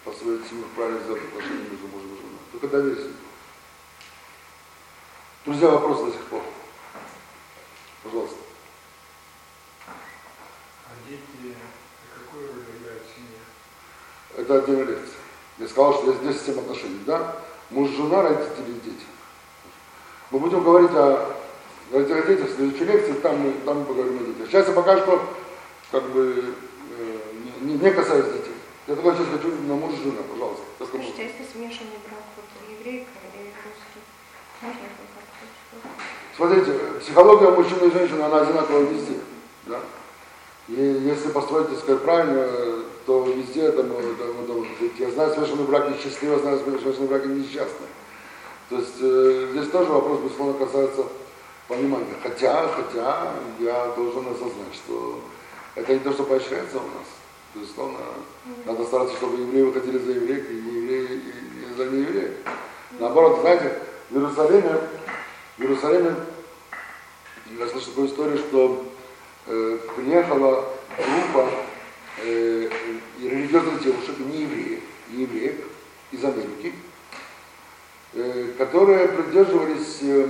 [0.06, 2.39] построить семью, правильно сделать отношения между мужем и женой.
[2.52, 3.08] Только доверься.
[5.46, 6.41] Друзья, вопрос до сих пор.
[8.04, 8.38] Пожалуйста.
[9.88, 11.56] А дети
[12.16, 13.39] какую роль играют в семье?
[14.38, 15.20] Это отдельная лекция.
[15.60, 17.36] Я сказал, что есть 10 отношений, да?
[17.70, 19.06] Муж, жена, родители, дети.
[20.32, 21.36] Мы будем говорить о,
[21.92, 24.48] детях в следующей лекции, там мы, там мы поговорим о детях.
[24.48, 25.22] Сейчас я пока что
[25.92, 26.56] как бы
[26.98, 27.18] э,
[27.62, 28.56] не, не касаюсь детей.
[28.88, 30.64] Я только сейчас хочу на мужа жена, пожалуйста.
[30.80, 34.02] А если смешанный брак, вот еврейка и русский,
[34.62, 34.82] можно
[36.36, 39.20] Смотрите, психология мужчины и женщины, она одинаковая везде.
[39.68, 39.80] Да?
[40.68, 44.93] И если построить, так сказать, правильно, то везде это, это, это может быть.
[44.99, 47.89] Я знаю смешанные браки счастливые, знаю смешанные браки несчастные.
[48.70, 51.04] То есть э, здесь тоже вопрос, безусловно, касается
[51.68, 52.16] понимания.
[52.22, 55.20] Хотя, хотя я должен осознать, что
[55.76, 57.08] это не то, что поощряется у нас.
[57.56, 57.99] Безусловно,
[58.66, 61.22] надо стараться, чтобы евреи выходили за евреев, и не евреи
[61.70, 62.34] и за неевреев.
[62.99, 63.80] Наоборот, знаете,
[64.10, 64.80] в Иерусалиме,
[65.58, 66.16] в Иерусалиме
[67.60, 68.86] я слышал такую историю, что
[69.47, 70.66] э, приехала
[70.97, 71.49] группа
[72.18, 72.70] э,
[73.22, 75.55] религиозных девушек, не евреев, не евреев,
[76.11, 76.74] из Америки,
[78.14, 80.30] э, которые придерживались э,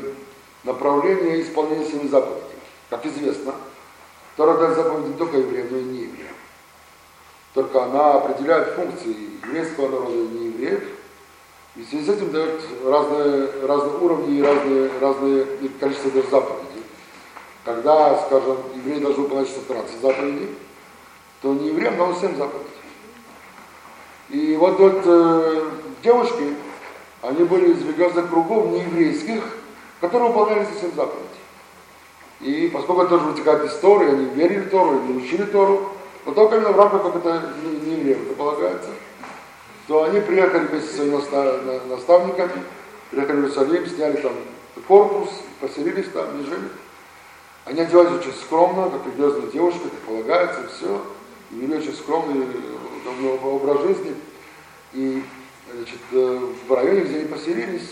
[0.63, 2.43] направления исполнения семи заповедей.
[2.89, 3.53] Как известно,
[4.37, 6.35] Тора дает заповеди не только евреям, но и не евреям.
[7.53, 9.15] Только она определяет функции
[9.45, 10.83] еврейского народа и не евреев,
[11.75, 15.45] и в связи с этим дает разные, разные уровни и разные, разные
[15.79, 16.83] количество даже заповедей.
[17.65, 20.49] Когда, скажем, евреи должны выполнять 14 заповедей,
[21.43, 22.69] то не евреям дано 7 заповедей.
[24.29, 25.69] И вот, вот э,
[26.01, 26.55] девушки,
[27.21, 29.43] они были из религиозных кругов нееврейских,
[29.99, 31.27] которые выполняли 7 заповедей.
[32.39, 35.89] И поскольку тоже вытекает из Торы, они верили Тору, они учили Тору,
[36.25, 38.89] но только именно в рамках, как это не, не евреям это полагается,
[39.87, 42.63] то они приехали вместе со своими наставниками,
[43.11, 44.31] приехали в Иерусалим, сняли там
[44.87, 45.29] корпус,
[45.59, 46.69] поселились там и жили.
[47.65, 51.01] Они одевались очень скромно, как религиозные девушки, как полагается, все.
[51.59, 54.15] Вели очень скромный э, образ жизни.
[54.93, 55.23] И
[55.73, 57.89] значит, э, в районе, где они поселились,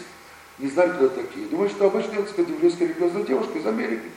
[0.59, 1.47] не знали, кто это такие.
[1.47, 4.09] Думаю, что обычная, так сказать, еврейская религиозная девушка из Америки.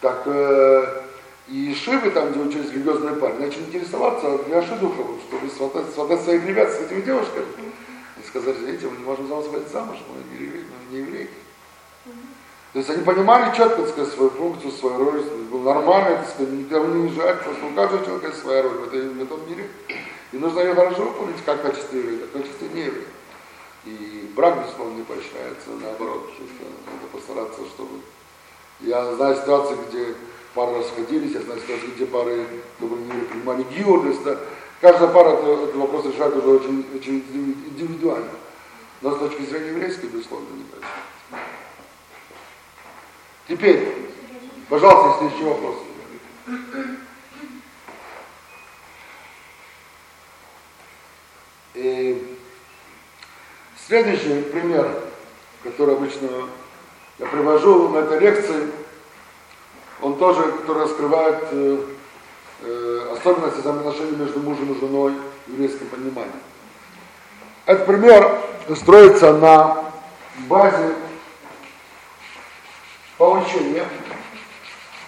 [0.00, 1.02] Так, э,
[1.48, 6.44] и Шивы, там, где учились религиозные парни, начали интересоваться для Шидухов, чтобы сватать, сватать своих
[6.44, 7.46] ребят с этими девушками.
[8.22, 10.38] И сказали, знаете, мы не можем за вас выйти замуж, мы
[10.90, 11.28] не евреи.
[12.76, 12.82] Не.
[12.82, 16.52] То есть они понимали четко, так сказать, свою функцию, свою роль, было нормально, так сказать,
[16.52, 19.70] никого не унижать, просто у каждого человека есть своя роль в, этой, в этом мире.
[20.32, 23.06] И нужно ее хорошо выполнить, как в качестве еврея, так в качестве нееврея.
[23.86, 28.00] И брак, безусловно, не поощряется, наоборот, надо постараться, чтобы...
[28.80, 30.14] Я знаю ситуации, где
[30.54, 32.46] пары расходились, я знаю ситуации, где пары,
[32.78, 34.36] которые не принимали гиор, то есть да,
[34.82, 37.24] каждая пара этот вопрос решает уже очень, очень
[37.70, 38.32] индивидуально.
[39.00, 41.55] Но с точки зрения еврейской, безусловно, не поощряется.
[43.48, 43.94] Теперь,
[44.68, 45.78] пожалуйста, еще вопросы.
[51.74, 52.38] И
[53.86, 54.90] следующий пример,
[55.62, 56.28] который обычно
[57.18, 58.70] я привожу на этой лекции,
[60.02, 61.78] он тоже, который раскрывает э,
[62.62, 65.14] э, особенности взаимоотношений между мужем и женой
[65.46, 66.32] в еврейском понимании.
[67.64, 68.40] Этот пример
[68.74, 69.84] строится на
[70.48, 70.94] базе
[73.18, 73.88] поучения,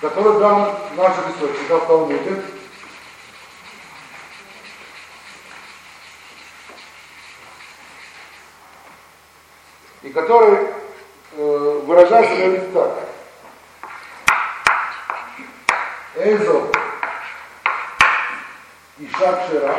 [0.01, 2.43] который дан в наших источниках в Талмуде,
[10.03, 10.69] и который
[11.33, 13.09] э, выражается говорит так.
[16.17, 16.73] Эзо
[18.99, 19.77] и Шакшира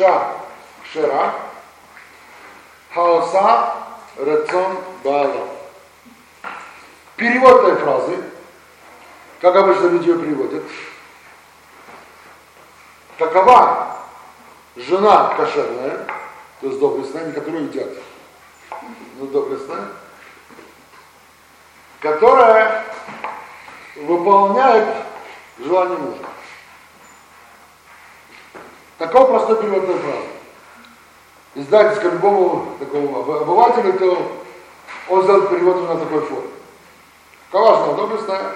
[0.00, 0.32] душа
[0.92, 1.34] шира,
[2.94, 3.74] хаоса
[4.16, 5.48] рацион бала.
[7.16, 8.16] Перевод этой фразы,
[9.40, 10.64] как обычно люди ее приводят,
[13.18, 13.98] такова
[14.76, 16.06] жена кошерная,
[16.60, 17.90] то есть доблестная, не которую едят,
[19.18, 19.88] но доблестная,
[22.00, 22.86] которая
[23.96, 24.96] выполняет
[25.58, 26.24] желание мужа.
[29.00, 30.26] Такой простой перевод этой фразы.
[31.54, 34.42] Издательство любому такому обывателю, то
[35.08, 36.50] он сделает перевод на такой форме.
[37.50, 38.52] Калашная доблестная,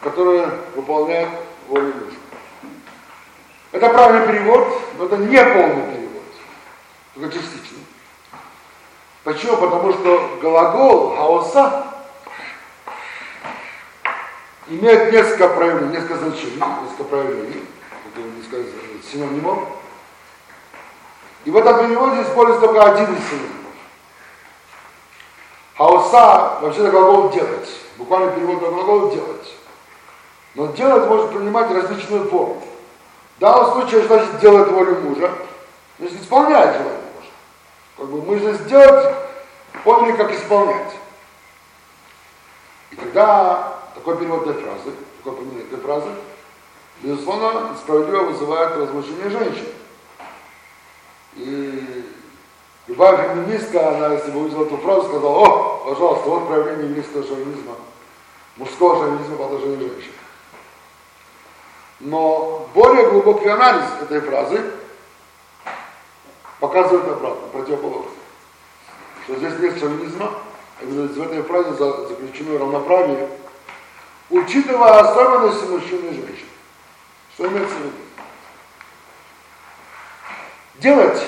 [0.00, 1.28] которая выполняет
[1.68, 2.16] волю мужа.
[3.72, 4.66] Это правильный перевод,
[4.96, 6.22] но это не полный перевод,
[7.14, 7.84] только частичный.
[9.24, 9.58] Почему?
[9.58, 11.86] Потому что глагол хаоса
[14.68, 17.66] имеет несколько проявлений, несколько значений, несколько проявлений,
[18.16, 19.68] которые несколько синонимов.
[21.44, 23.56] И в этом переводе используется только один из синонимов.
[25.76, 27.68] Хаоса вообще глагол делать.
[27.98, 29.54] Буквально перевод на глагол делать.
[30.54, 32.62] Но делать может принимать различную форму.
[33.36, 35.30] В данном случае, значит делать волю мужа?
[35.98, 37.30] Значит, исполнять желание мужа.
[37.98, 39.14] Как бы мы же сделать,
[39.84, 40.96] поняли, как исполнять.
[42.90, 46.08] И тогда такой перевод этой фразы, такой понимание этой фразы,
[47.02, 49.66] безусловно, справедливо вызывает возмущение женщин.
[51.34, 52.04] И
[52.86, 57.74] любая феминистка, она, если бы увидела эту фразу, сказала, о, пожалуйста, вот проявление еврейского шовинизма,
[58.56, 59.92] мужского шовинизма по отношению к.
[62.00, 64.60] Но более глубокий анализ этой фразы
[66.60, 68.10] показывает обратно, противоположно.
[69.24, 70.32] Что здесь нет шовинизма,
[70.78, 73.28] а именно в этой фразе заключено равноправие,
[74.30, 76.46] учитывая особенности мужчин и женщин.
[77.36, 77.92] Что имеется в виду?
[80.76, 81.22] Делать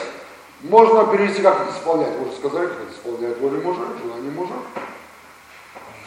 [0.63, 2.17] можно перевести как исполнять.
[2.19, 4.55] Можно сказать, как исполнять волю мужа, желание мужа.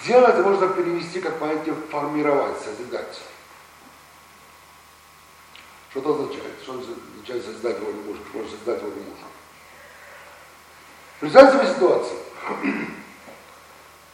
[0.04, 3.22] Делать можно перевести как понятие формировать, созидать.
[5.92, 6.54] Что это означает?
[6.64, 8.20] Что означает создать волю мужа?
[8.28, 9.26] Что может создать волю мужа?
[11.20, 12.20] Представьте себе ситуацию.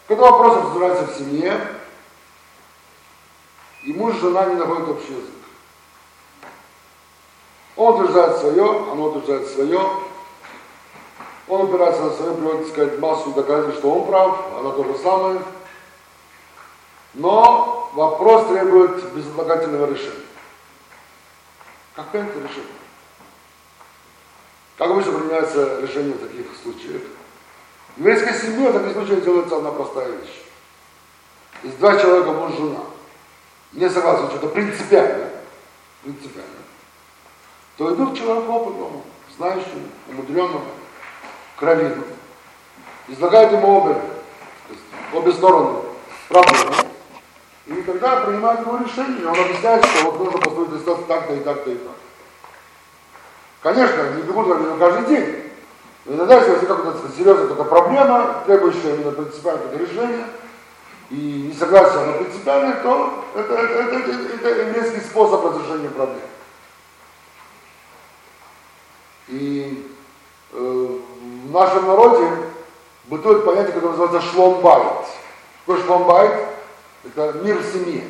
[0.10, 1.80] Когда вопрос обсуждается в семье,
[3.84, 5.37] и муж и жена не находят общий язык.
[7.78, 9.80] Он утверждает свое, она утверждает свое.
[11.48, 15.42] Он опирается на свое, приводит, сказать, массу доказательств, что он прав, она то же самое.
[17.14, 20.26] Но вопрос требует безотлагательного решения.
[21.96, 22.78] Как это решение?
[24.78, 27.02] Как обычно принимается решение в таких случаях?
[27.96, 30.44] В еврейской семье в таких случаях делается одна простая вещь.
[31.64, 32.82] Есть два человека, муж жена.
[33.72, 35.30] Не согласен, что это принципиально,
[36.04, 36.67] принципиально,
[37.78, 39.04] то идут к человеку опытному,
[39.38, 40.66] знающему, умудренному,
[41.56, 42.04] кровину.
[43.08, 44.02] Излагают ему обе,
[45.14, 45.80] обе стороны
[46.28, 46.74] проблемы.
[47.68, 51.70] И тогда принимает его решение, он объясняет, что вот нужно поступить здесь так-то и так-то
[51.70, 51.96] и так.
[53.62, 55.44] Конечно, не бегут на каждый день.
[56.06, 60.26] Но иногда, если какая-то серьезная какая проблема, требующая именно принципиального решения,
[61.10, 61.16] и
[61.48, 66.20] не согласие на принципиальное, то это, это, это, это, это еврейский способ разрешения проблем.
[69.28, 69.92] И
[70.54, 71.00] э,
[71.46, 72.30] в нашем народе
[73.06, 75.06] бытует понятие, которое называется шломбайт.
[75.66, 76.34] Какой шломбайт?
[77.04, 78.04] Это мир в семье.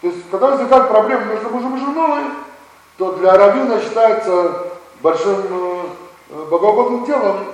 [0.00, 2.24] То есть, когда возникают проблемы между мужем и женой,
[2.96, 4.68] то для раввина считается
[5.00, 5.42] большим
[6.30, 7.46] э, богоугодным делом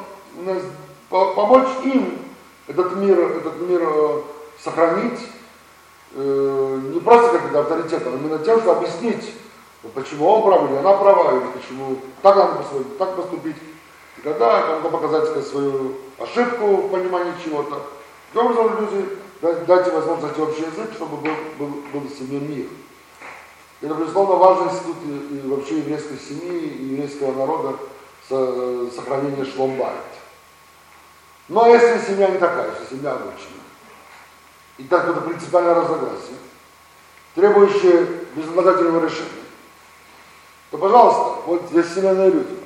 [1.09, 2.19] помочь им
[2.67, 4.21] этот мир, этот мир э,
[4.59, 5.21] сохранить,
[6.15, 9.33] э, не просто как это авторитетом, а именно тем, что объяснить,
[9.95, 13.57] почему он прав или она права, или почему так надо поступить, так поступить.
[14.19, 17.83] И тогда кому-то показать сказать, свою ошибку в понимании чего-то.
[18.33, 19.09] Таким образом люди
[19.41, 22.67] дать возможность найти общий язык, чтобы был, был, был в мир.
[23.81, 27.77] Это, безусловно, важный институт и, и вообще еврейской семьи, и еврейского народа
[28.29, 29.99] со, сохранения шломбайт.
[31.49, 33.61] Но ну, если семья не такая, если семья обычная,
[34.79, 36.37] и так это принципиальное разногласие,
[37.35, 39.44] требующее безотлагательного решения,
[40.75, 42.59] то, пожалуйста, вот здесь семейные люди.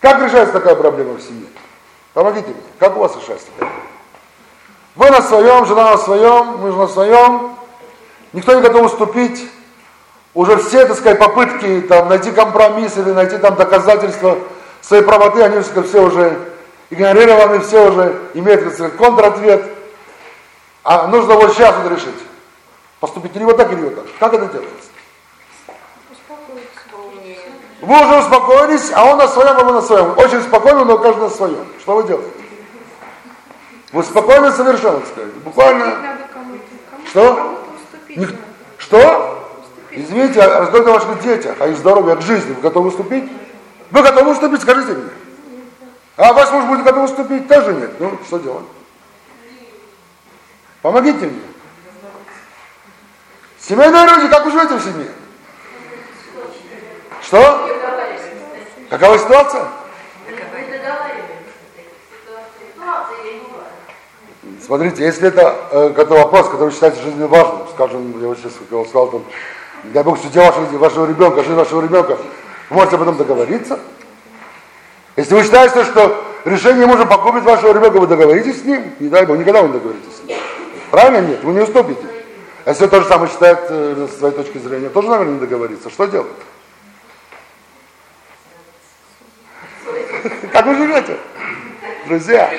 [0.00, 1.46] Как решается такая проблема в семье?
[2.12, 2.56] Помогите мне.
[2.78, 3.46] Как у вас решается?
[4.94, 7.56] Вы на своем, жена на своем, муж на своем.
[8.34, 9.48] Никто не готов уступить.
[10.34, 14.36] Уже все, так сказать, попытки там, найти компромисс или найти там доказательства
[14.82, 16.38] своей правоты, они все уже
[16.90, 19.64] игнорированы, все уже имеют, так сказать, контратвет.
[20.82, 22.22] А нужно вот сейчас вот решить.
[23.00, 24.04] Поступить или вот так, или вот так.
[24.18, 24.83] Как это делается?
[27.84, 30.16] Вы уже успокоились, а он на своем, а вы на своем.
[30.16, 31.66] Очень спокойно, но каждый на своем.
[31.78, 32.30] Что вы делаете?
[33.92, 35.34] Вы спокойно совершенно, сказать.
[35.44, 36.16] Буквально...
[37.10, 37.60] Что?
[38.78, 39.50] Что?
[39.90, 42.54] Извините, а разговор о ваших детях, о их здоровье, о жизни.
[42.54, 43.30] Вы готовы уступить?
[43.90, 44.62] Вы готовы уступить?
[44.62, 45.10] Скажите мне.
[46.16, 47.46] А ваш муж будет готов уступить?
[47.48, 48.00] Тоже нет.
[48.00, 48.64] Ну, что делать?
[50.80, 51.40] Помогите мне.
[53.60, 55.10] Семейные люди, как вы живете в семье?
[57.26, 57.68] Что?
[58.90, 59.64] Какова ситуация?
[64.64, 69.08] Смотрите, если это э, какой вопрос, который считается жизненно важным, скажем, я вот сейчас сказал,
[69.08, 69.24] там,
[69.84, 72.16] дай Бог, судья вашего, вашего ребенка, жизнь вашего ребенка,
[72.70, 73.78] вы можете об этом договориться.
[75.16, 79.26] Если вы считаете, что решение мужа погубит вашего ребенка, вы договоритесь с ним, не дай
[79.26, 80.38] Бог, никогда вы не договоритесь с ним.
[80.90, 81.26] Правильно?
[81.26, 82.06] Нет, вы не уступите.
[82.64, 85.90] А если то же самое считает э, с своей точки зрения, тоже, наверное, не договориться.
[85.90, 86.30] Что делать?
[90.52, 91.18] Как вы живете?
[92.06, 92.50] Друзья.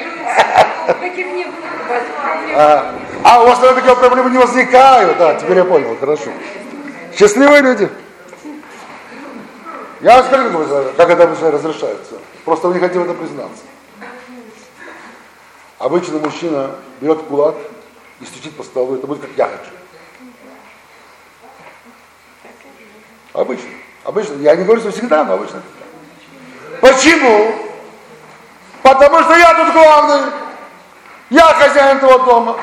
[3.23, 5.17] А, у вас наверное, такие проблемы не возникают.
[5.17, 6.31] Да, теперь я понял, хорошо.
[7.17, 7.89] Счастливые люди.
[10.01, 12.15] Я вам скажу, как это обычно разрешается.
[12.43, 13.63] Просто вы не хотите в этом признаться.
[15.79, 17.55] Обычно мужчина берет кулак
[18.19, 18.95] и стучит по столу.
[18.95, 19.71] Это будет как я хочу.
[23.33, 23.69] Обычно.
[24.03, 24.33] Обычно.
[24.41, 25.61] Я не говорю, что всегда, но обычно.
[26.85, 27.51] Почему?
[28.83, 30.31] Потому что я тут главный.
[31.31, 32.57] Я хозяин этого дома.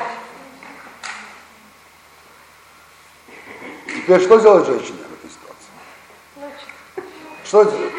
[3.84, 7.10] Теперь что делать женщина в этой ситуации?
[7.44, 7.92] Что делать?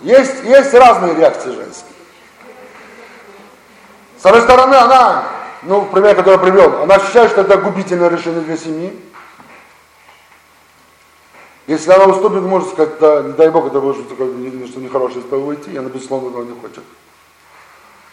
[0.00, 1.92] Есть, есть разные реакции женские.
[4.18, 5.24] С одной стороны, она,
[5.64, 8.98] ну, пример, который привел, она ощущает, что это губительное решение для семьи.
[11.66, 14.28] Если она уступит, может сказать, да, не дай Бог, это может такое,
[14.68, 16.84] что нехорошее из того уйти, она, безусловно, этого не хочет.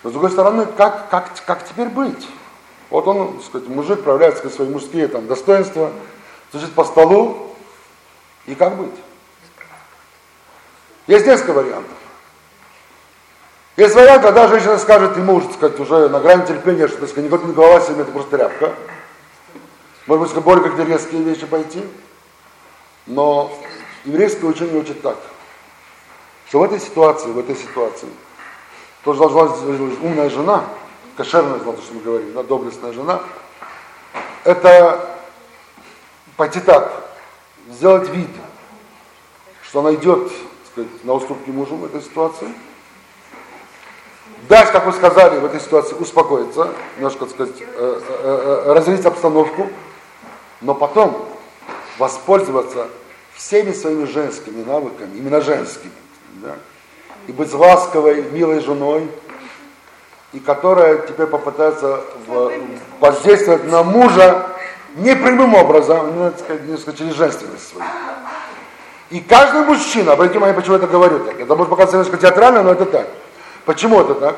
[0.01, 2.27] Но с другой стороны, как, как, как теперь быть?
[2.89, 5.91] Вот он, так сказать, мужик проявляет сказать, свои мужские там, достоинства,
[6.49, 7.55] стучит по столу,
[8.47, 8.95] и как быть?
[11.05, 11.97] Есть несколько вариантов.
[13.77, 17.29] Есть вариант, когда женщина скажет ему, так сказать, уже на грани терпения, что, так сказать,
[17.29, 18.73] никакой не голова себе, это просто тряпка.
[20.07, 21.83] Может быть, более как резкие вещи пойти.
[23.05, 23.51] Но
[24.05, 25.17] еврейское учение учит так,
[26.47, 28.07] что в этой ситуации, в этой ситуации,
[29.03, 30.65] тоже должна быть умная жена,
[31.17, 33.21] кошерная, то, что мы говорим, да, доблестная жена,
[34.43, 35.17] это
[36.37, 37.03] пойти так,
[37.69, 38.29] сделать вид,
[39.63, 40.31] что она идет
[40.71, 42.47] сказать, на уступки мужу в этой ситуации,
[44.49, 49.05] дать, как вы сказали, в этой ситуации успокоиться, немножко, так сказать, э, э, э, разрить
[49.05, 49.69] обстановку,
[50.61, 51.32] но потом
[51.97, 52.87] воспользоваться
[53.33, 55.91] всеми своими женскими навыками, именно женскими,
[56.35, 56.55] да,
[57.27, 59.09] и быть ласковой, милой женой,
[60.33, 62.51] и которая теперь попытается в,
[62.99, 64.47] воздействовать на мужа
[64.95, 67.85] непрямым образом, ну, сказать, несколько через женственность свою.
[69.09, 72.63] И каждый мужчина, обратите внимание, почему я это говорю так, это может показаться немножко театрально,
[72.63, 73.07] но это так.
[73.65, 74.37] Почему это так?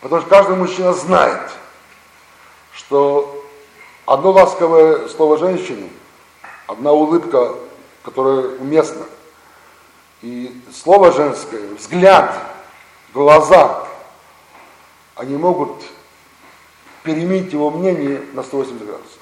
[0.00, 1.40] Потому что каждый мужчина знает,
[2.72, 3.44] что
[4.04, 5.88] одно ласковое слово женщине,
[6.68, 7.54] одна улыбка,
[8.04, 9.04] которая уместна,
[10.22, 12.32] и слово женское, взгляд,
[13.12, 13.84] глаза,
[15.16, 15.82] они могут
[17.02, 19.18] переменить его мнение на 180 градусов.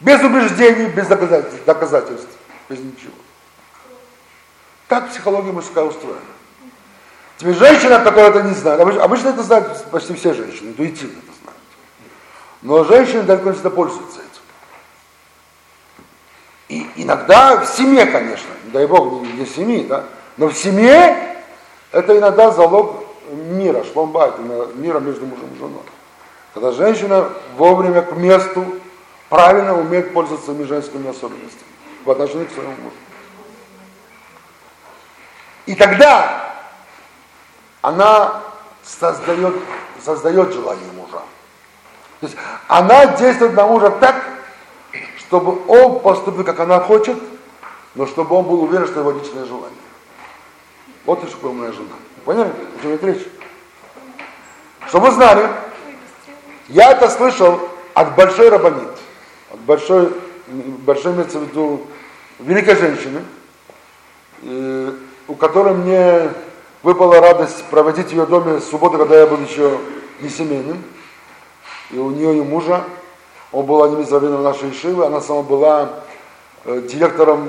[0.00, 2.30] Без убеждений, без доказательств, доказательств
[2.68, 3.12] без ничего.
[4.88, 6.20] Так психология мужская устроена.
[7.36, 11.60] Теперь женщина, которая это не знает, обычно это знают почти все женщины, интуитивно это знают.
[12.62, 14.29] Но женщины далеко не всегда пользуются этим.
[16.70, 20.04] И иногда в семье, конечно, дай бог, не в семье, да,
[20.36, 21.16] но в семье
[21.90, 23.02] это иногда залог
[23.32, 24.34] мира, шломбайт,
[24.76, 25.82] мира между мужем и женой.
[26.54, 28.64] Когда женщина вовремя к месту
[29.28, 31.72] правильно умеет пользоваться женскими особенностями
[32.04, 32.94] в отношении к своему мужу.
[35.66, 36.54] И тогда
[37.82, 38.42] она
[38.84, 39.56] создает,
[40.00, 41.20] создает желание мужа.
[42.20, 42.36] То есть
[42.68, 44.29] она действует на мужа так,
[45.30, 47.16] чтобы он поступил, как она хочет,
[47.94, 49.78] но чтобы он был уверен, что его личное желание.
[51.06, 51.86] Вот и что моя жена.
[52.24, 53.26] Поняли, о чем идет речь?
[54.88, 55.48] Чтобы вы знали,
[56.66, 57.60] я это слышал
[57.94, 58.90] от большой рабонит,
[59.52, 60.12] от большой,
[60.48, 61.86] большой имеется в виду
[62.40, 63.22] великой женщины,
[64.42, 64.92] э,
[65.28, 66.28] у которой мне
[66.82, 69.78] выпала радость проводить в ее доме в субботу, когда я был еще
[70.22, 70.82] не семейным.
[71.92, 72.82] И у нее и мужа,
[73.52, 75.90] он был одним из раввинов нашей Ишивы, она сама была
[76.64, 77.48] э, директором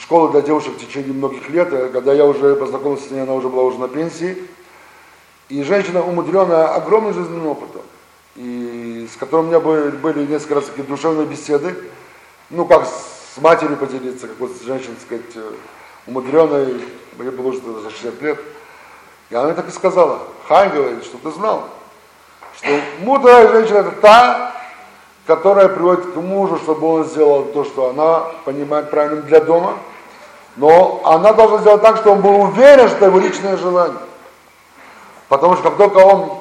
[0.00, 1.72] школы для девушек в течение многих лет.
[1.72, 4.36] Э, когда я уже познакомился с ней, она уже была уже на пенсии.
[5.48, 7.82] И женщина, умудренная огромным жизненным опытом,
[8.36, 11.76] и с которой у меня были, были несколько раз такие душевные беседы,
[12.50, 15.52] ну как с матерью поделиться, как вот женщина, так сказать, э,
[16.06, 16.80] умудренной,
[17.18, 18.40] мне было уже за 60 лет.
[19.30, 21.68] И она так и сказала, Хай говорит, что ты знал,
[22.56, 22.68] что
[23.00, 24.59] мудрая женщина это та,
[25.30, 29.76] которая приводит к мужу, чтобы он сделал то, что она понимает правильным для дома,
[30.56, 34.00] Но она должна сделать так, чтобы он был уверен, что это его личное желание.
[35.28, 36.40] Потому что как только он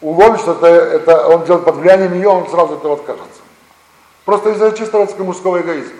[0.00, 3.42] уловит, что это, это он делает под влиянием ее, он сразу этого откажется.
[4.24, 5.98] Просто из-за чисто мужского эгоизма.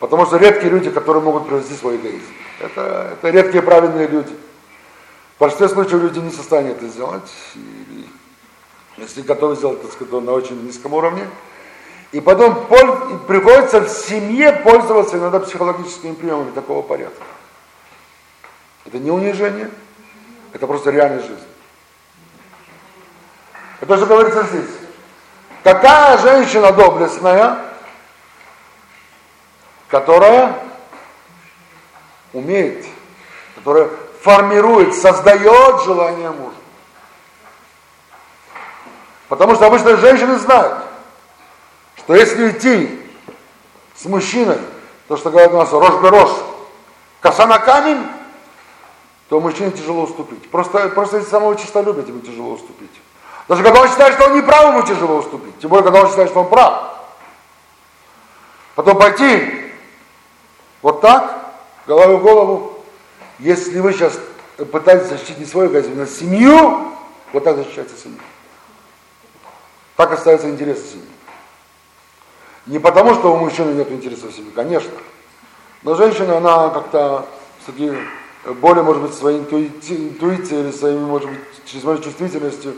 [0.00, 2.26] Потому что редкие люди, которые могут провести свой эгоизм.
[2.58, 4.34] Это, это редкие правильные люди.
[5.36, 7.30] В большинстве случаев люди не в состоянии это сделать.
[7.54, 7.97] И,
[8.98, 11.26] если готовы сделать, так сказать, на очень низком уровне.
[12.12, 12.66] И потом
[13.26, 17.22] приходится в семье пользоваться иногда психологическими приемами такого порядка.
[18.86, 19.70] Это не унижение,
[20.52, 21.46] это просто реальная жизнь.
[23.80, 24.70] Это же говорится здесь.
[25.62, 27.58] Какая женщина доблестная,
[29.88, 30.58] которая
[32.32, 32.86] умеет,
[33.56, 33.90] которая
[34.22, 36.57] формирует, создает желание мужа.
[39.28, 40.78] Потому что обычно женщины знают,
[41.96, 43.00] что если идти
[43.94, 44.58] с мужчиной,
[45.06, 46.36] то, что говорят у нас, рожь рожь,
[47.20, 48.06] коса на камень,
[49.28, 50.50] то мужчине тяжело уступить.
[50.50, 52.90] Просто, просто из самого честолюбия тебе тяжело уступить.
[53.46, 55.58] Даже когда он считает, что он не прав, ему тяжело уступить.
[55.58, 56.94] Тем более, когда он считает, что он прав.
[58.74, 59.72] Потом пойти
[60.82, 61.52] вот так,
[61.86, 62.84] головой в голову.
[63.38, 64.18] Если вы сейчас
[64.72, 66.92] пытаетесь защитить не свою а семью,
[67.32, 68.20] вот так защищается семью.
[69.98, 71.08] Так остаются интересы семьи.
[72.66, 74.92] Не потому, что у мужчины нет интереса в семье, конечно.
[75.82, 77.26] Но женщина, она как-то
[77.60, 77.92] все-таки
[78.60, 82.74] более, может быть, своей интуицией или своей, может быть, через свою чувствительностью,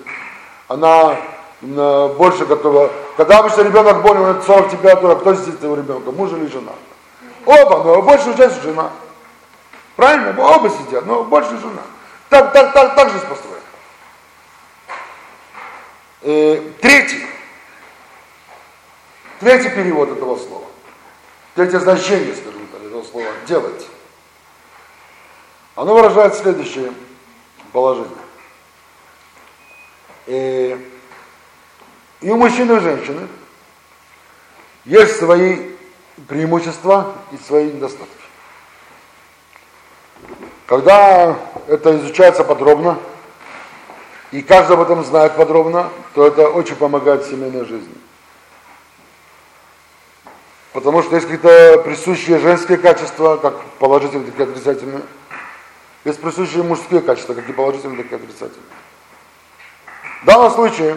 [0.66, 1.18] она
[1.60, 2.90] больше готова.
[3.18, 6.72] Когда обычно ребенок болен, это 40 температура, кто сидит этого ребенка, муж или жена?
[7.44, 8.88] Оба, но большую часть жена.
[9.94, 10.34] Правильно?
[10.42, 11.82] Оба сидят, но больше жена.
[12.30, 13.59] Так, так, так, так жизнь построена.
[16.22, 17.26] Э, третий.
[19.38, 20.66] Третий перевод этого слова.
[21.54, 23.86] Третье значение, скажем так, этого слова делать.
[25.76, 26.92] Оно выражает следующее
[27.72, 28.10] положение.
[30.26, 30.90] И,
[32.20, 33.26] и у мужчины и у женщины
[34.84, 35.70] есть свои
[36.28, 38.12] преимущества и свои недостатки.
[40.66, 42.98] Когда это изучается подробно,
[44.32, 47.94] и каждый об этом знает подробно, то это очень помогает семейной жизни.
[50.72, 55.02] Потому что есть какие-то присущие женские качества, как положительные, так и отрицательные.
[56.04, 58.70] Есть присущие мужские качества, как и положительные, так и отрицательные.
[60.22, 60.96] В данном случае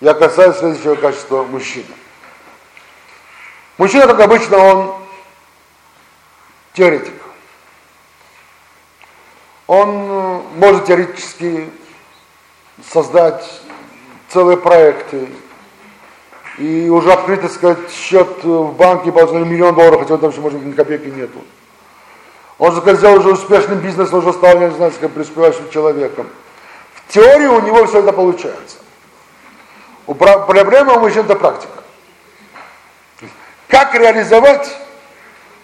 [0.00, 1.86] я касаюсь следующего качества мужчины.
[3.76, 4.94] Мужчина, как обычно, он
[6.72, 7.14] теоретик.
[9.66, 11.70] Он э, может теоретически
[12.92, 13.44] создать
[14.28, 15.28] целые проекты,
[16.58, 20.68] и уже открыть, сказать, счет в банке положили миллион долларов, хотя там еще, может быть,
[20.68, 21.40] ни копейки нету.
[22.58, 26.28] Он сделал уже бизнес, он уже стал, я не знаю, как преуспевающим человеком.
[26.94, 28.76] В теории у него все это получается.
[30.06, 31.72] У проблема у мужчин это практика.
[33.68, 34.70] Как реализовать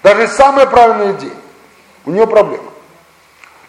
[0.02, 1.32] даже самые правильные идеи?
[2.06, 2.70] У него проблема.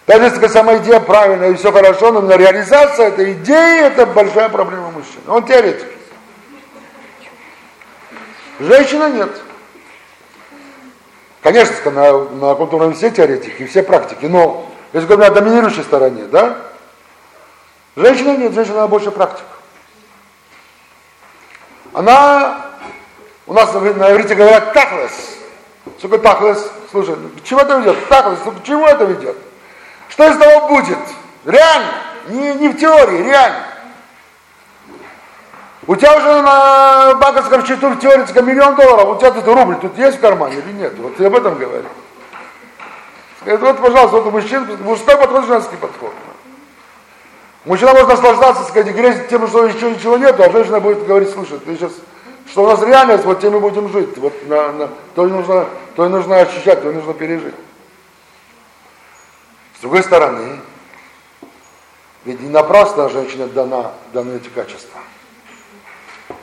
[0.07, 4.91] Даже если сама идея правильная и все хорошо, но реализация этой идеи это большая проблема
[4.91, 5.23] мужчины.
[5.27, 5.87] Он теоретик.
[8.59, 9.29] Женщина нет.
[11.41, 16.57] Конечно, на, на уровне все теоретики, все практики, но если говорить о доминирующей стороне, да,
[17.95, 19.45] женщина нет, женщина больше практик.
[21.93, 22.65] Она,
[23.47, 25.11] у нас на иврите говорят тахлес.
[25.97, 26.71] Что такое тахлес?
[26.91, 28.07] Слушай, к чему это ведет?
[28.07, 29.37] Тахлес, к чему это ведет?
[30.11, 30.97] Что из того будет?
[31.45, 31.91] Реально,
[32.27, 33.63] не, не в теории, реально.
[35.87, 39.97] У тебя уже на банковском счету в теоретическом миллион долларов, у тебя тут рубль тут
[39.97, 40.93] есть в кармане или нет?
[40.97, 41.89] Вот ты об этом говоришь.
[43.41, 46.13] Скажет, вот, пожалуйста, вот у мужчин, мужской подход, женский подход.
[47.65, 51.57] Мужчина может наслаждаться, сказать, грезить тем, что еще ничего нет, а женщина будет говорить, слушай,
[51.59, 51.93] ты сейчас,
[52.51, 54.17] что у нас реальность, вот тем мы будем жить.
[54.17, 57.55] Вот на, на, то, и нужно, то и нужно ощущать, то и нужно пережить.
[59.81, 60.59] С другой стороны,
[62.23, 65.01] ведь не напрасно женщине дана, даны эти качества.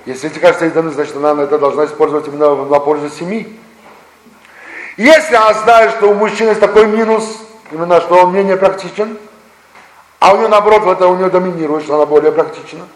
[0.06, 3.56] Если эти качества ей даны, значит, она это должна использовать именно на пользу семьи.
[4.96, 7.38] Если она знает, что у мужчины есть такой минус,
[7.70, 9.16] именно что он менее практичен,
[10.18, 12.88] а у нее наоборот это у нее доминирует, что она более практична,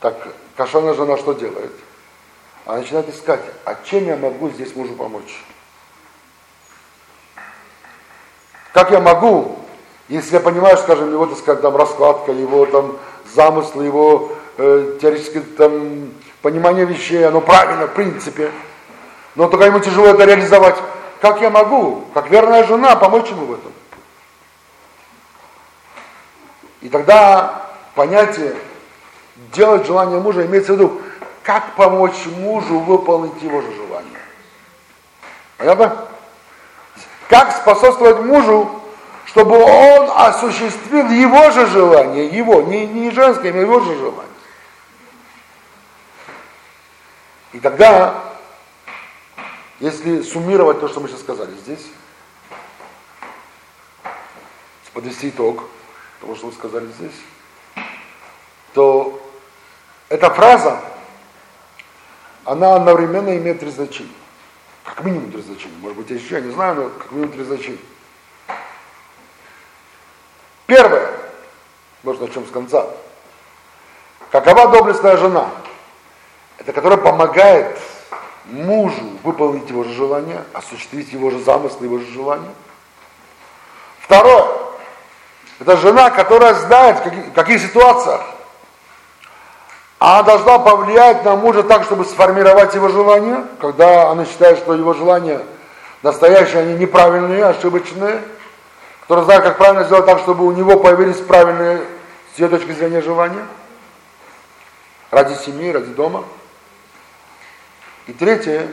[0.00, 0.26] так
[0.56, 1.72] кошерная жена что делает?
[2.64, 5.44] Она начинает искать, а чем я могу здесь мужу помочь?
[8.74, 9.56] Как я могу,
[10.08, 12.96] если я понимаю, скажем, его, так сказать, там раскладка, его там
[13.32, 16.10] замыслы, его э, теоретическое там,
[16.42, 18.50] понимание вещей, оно правильно, в принципе.
[19.36, 20.74] Но только ему тяжело это реализовать.
[21.20, 23.72] как я могу, как верная жена, помочь ему в этом?
[26.82, 28.56] И тогда понятие
[29.52, 31.00] делать желание мужа имеется в виду,
[31.44, 34.20] как помочь мужу выполнить его же желание.
[35.58, 36.08] Понятно?
[37.28, 38.70] Как способствовать мужу,
[39.26, 44.24] чтобы он осуществил его же желание, его, не, не женское, но его же желание.
[47.52, 48.14] И тогда,
[49.80, 51.86] если суммировать то, что мы сейчас сказали здесь,
[54.92, 55.64] подвести итог
[56.20, 57.84] того, что мы сказали здесь,
[58.72, 59.20] то
[60.08, 60.80] эта фраза,
[62.44, 64.10] она одновременно имеет три значения.
[64.84, 65.74] Как минимум три значения.
[65.80, 67.78] Может быть, еще, я не знаю, но как минимум три значения.
[70.66, 71.10] Первое,
[72.02, 72.86] может начнем с конца.
[74.30, 75.50] Какова доблестная жена?
[76.58, 77.78] Это которая помогает
[78.46, 82.52] мужу выполнить его же желание, осуществить его же замыслы, его же желания.
[84.00, 84.46] Второе,
[85.60, 88.33] это жена, которая знает, в каких, в каких ситуациях
[90.04, 94.92] она должна повлиять на мужа так, чтобы сформировать его желание, когда она считает, что его
[94.92, 95.40] желания
[96.02, 98.20] настоящие, они неправильные, ошибочные,
[99.00, 101.80] который знает, как правильно сделать так, чтобы у него появились правильные,
[102.34, 103.46] с ее точки зрения, желания,
[105.10, 106.24] ради семьи, ради дома.
[108.06, 108.68] И третье,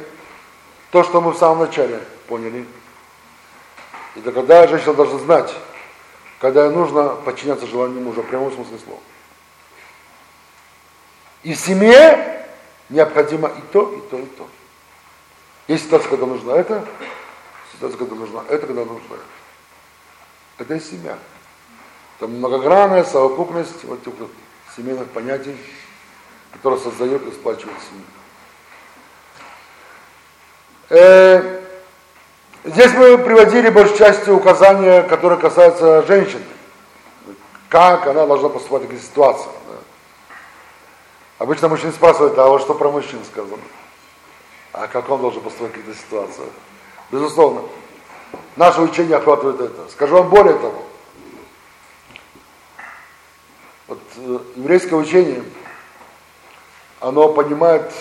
[0.92, 2.68] то, что мы в самом начале поняли,
[4.18, 5.56] это когда женщина должна знать,
[6.42, 9.00] когда ей нужно подчиняться желанию мужа, в прямом смысле слова.
[11.44, 12.46] И семье
[12.90, 14.48] необходимо и то, и то, и то.
[15.68, 16.86] Есть ситуация, когда нужно это,
[17.74, 19.24] ситуация, когда нужно это, когда нужно это.
[20.58, 21.18] Это и семья.
[22.18, 24.30] Это многогранная совокупность вот этих вот
[24.76, 25.58] семейных понятий,
[26.54, 28.06] которые создают и сплачивают семью.
[30.90, 31.62] Э,
[32.66, 36.44] здесь мы приводили большей части указания, которые касаются женщины.
[37.70, 39.56] Как она должна поступать в таких ситуациях.
[39.68, 39.78] Да.
[41.42, 43.58] Обычно мужчины спрашивают, а вот что про мужчин сказано?
[44.74, 46.50] А как он должен поступать в каких-то ситуациях?
[47.10, 47.64] Безусловно.
[48.56, 49.90] Наше учение охватывает это.
[49.90, 50.84] Скажу вам более того.
[53.88, 55.44] Вот э, еврейское учение,
[57.00, 57.92] оно понимает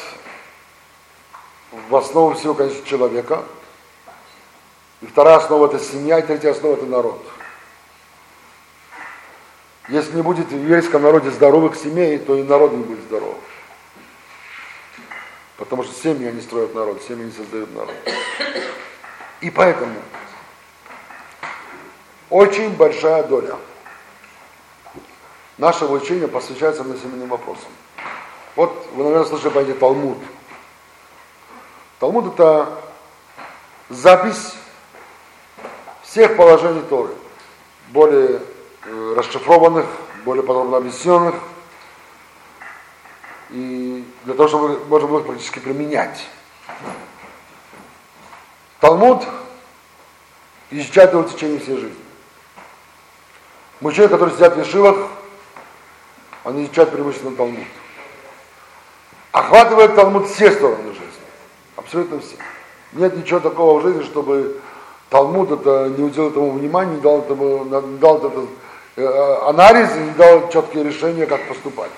[1.88, 3.42] в основу всего, конечно, человека.
[5.00, 7.24] И вторая основа это семья, и третья основа это народ.
[9.90, 13.36] Если не будет в еврейском народе здоровых семей, то и народ не будет здоров.
[15.56, 17.94] Потому что семьи они строят народ, семьи не создают народ.
[19.40, 19.96] И поэтому
[22.30, 23.56] очень большая доля
[25.58, 27.70] нашего учения посвящается семейным вопросам.
[28.54, 30.18] Вот вы, наверное, слышали понятие Талмуд.
[31.98, 32.80] Талмуд это
[33.88, 34.54] запись
[36.02, 37.12] всех положений Торы,
[37.88, 38.40] более
[38.84, 39.86] расшифрованных,
[40.24, 41.34] более подробно объясненных,
[43.50, 46.26] и для того, чтобы можно было их практически применять.
[48.80, 49.24] Талмуд
[50.70, 52.04] изучает его в течение всей жизни.
[53.80, 55.08] Мужчины, которые сидят в Ешивах,
[56.44, 57.66] они изучают преимущественно Талмуд.
[59.32, 61.06] Охватывает Талмуд все стороны жизни.
[61.76, 62.36] Абсолютно все.
[62.92, 64.60] Нет ничего такого в жизни, чтобы
[65.10, 68.46] Талмуд это не уделил этому внимания, не дал, этому, не дал этот э,
[68.96, 71.90] анализ и дал четкие решения, как поступать.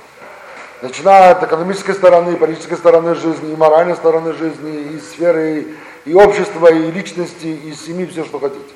[0.82, 6.72] Начиная от экономической стороны, политической стороны жизни, и моральной стороны жизни, и сферы, и общества,
[6.72, 8.74] и личности, и семьи, все, что хотите.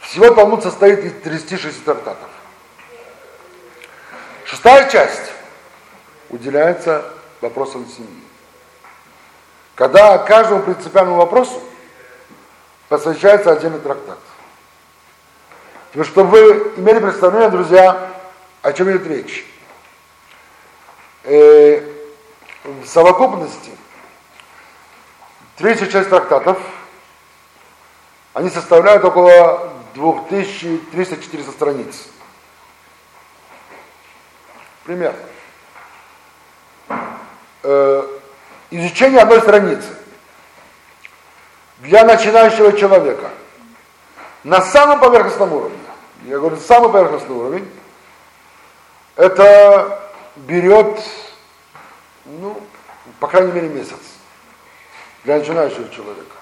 [0.00, 2.28] Всего Талмуд состоит из 36 трактатов.
[4.46, 5.32] Шестая часть
[6.30, 7.04] уделяется
[7.40, 8.22] вопросам семьи.
[9.74, 11.60] Когда каждому принципиальному вопросу
[12.88, 14.18] посвящается отдельный трактат.
[15.96, 18.10] Теперь, чтобы вы имели представление, друзья,
[18.60, 19.46] о чем идет речь.
[21.24, 21.80] Э,
[22.64, 23.70] в совокупности
[25.56, 26.58] 36 трактатов,
[28.34, 32.08] они составляют около 2300-400 страниц.
[34.84, 35.18] Примерно.
[37.62, 38.06] Э,
[38.70, 39.96] изучение одной страницы
[41.78, 43.30] для начинающего человека
[44.46, 45.85] на самом поверхностном уровне,
[46.26, 47.70] я говорю, самый поверхностный уровень,
[49.14, 51.00] это берет,
[52.24, 52.60] ну,
[53.20, 53.98] по крайней мере, месяц
[55.24, 56.36] для начинающего человека.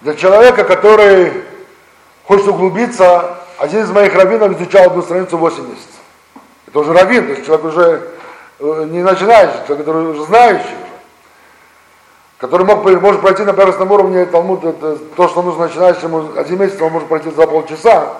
[0.00, 1.44] Для человека, который
[2.24, 6.00] хочет углубиться, один из моих раввинов изучал одну страницу 8 месяцев.
[6.66, 8.10] Это уже раввин, то есть человек уже
[8.58, 10.76] э, не начинающий, человек, который уже знающий.
[12.38, 16.80] Который мог, может пройти на поверхностном уровне Талмуд, это то, что нужно начинающему один месяц,
[16.80, 18.16] он может пройти за полчаса.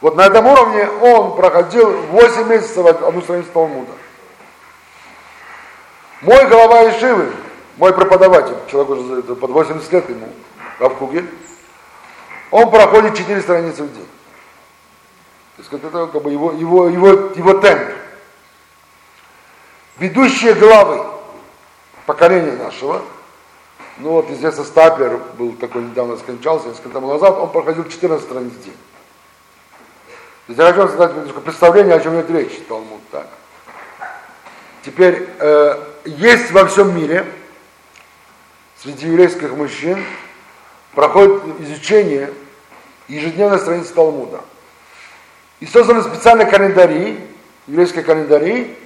[0.00, 3.92] Вот на этом уровне он проходил 8 месяцев одну страницу Талмуда.
[6.22, 7.32] Мой глава Ишивы,
[7.76, 10.28] мой преподаватель, человек уже под 80 лет ему,
[10.78, 11.28] Рав Кугель,
[12.50, 14.08] он проходит 4 страницы в день.
[15.56, 17.82] То есть это как бы его, его, его, его темп.
[19.98, 21.04] Ведущие главы
[22.06, 23.02] поколения нашего,
[24.02, 28.52] ну вот известно Стапер был такой недавно скончался, несколько тому назад, он проходил 14 страниц
[28.52, 28.76] в день.
[30.46, 33.28] То есть я хочу задать представление, о чем идет речь, Талмуд, так.
[34.82, 37.26] Теперь, э, есть во всем мире,
[38.82, 40.02] среди еврейских мужчин,
[40.94, 42.32] проходит изучение
[43.08, 44.40] ежедневной страницы Талмуда.
[45.60, 47.20] И созданы специальные календари,
[47.66, 48.78] еврейские календари,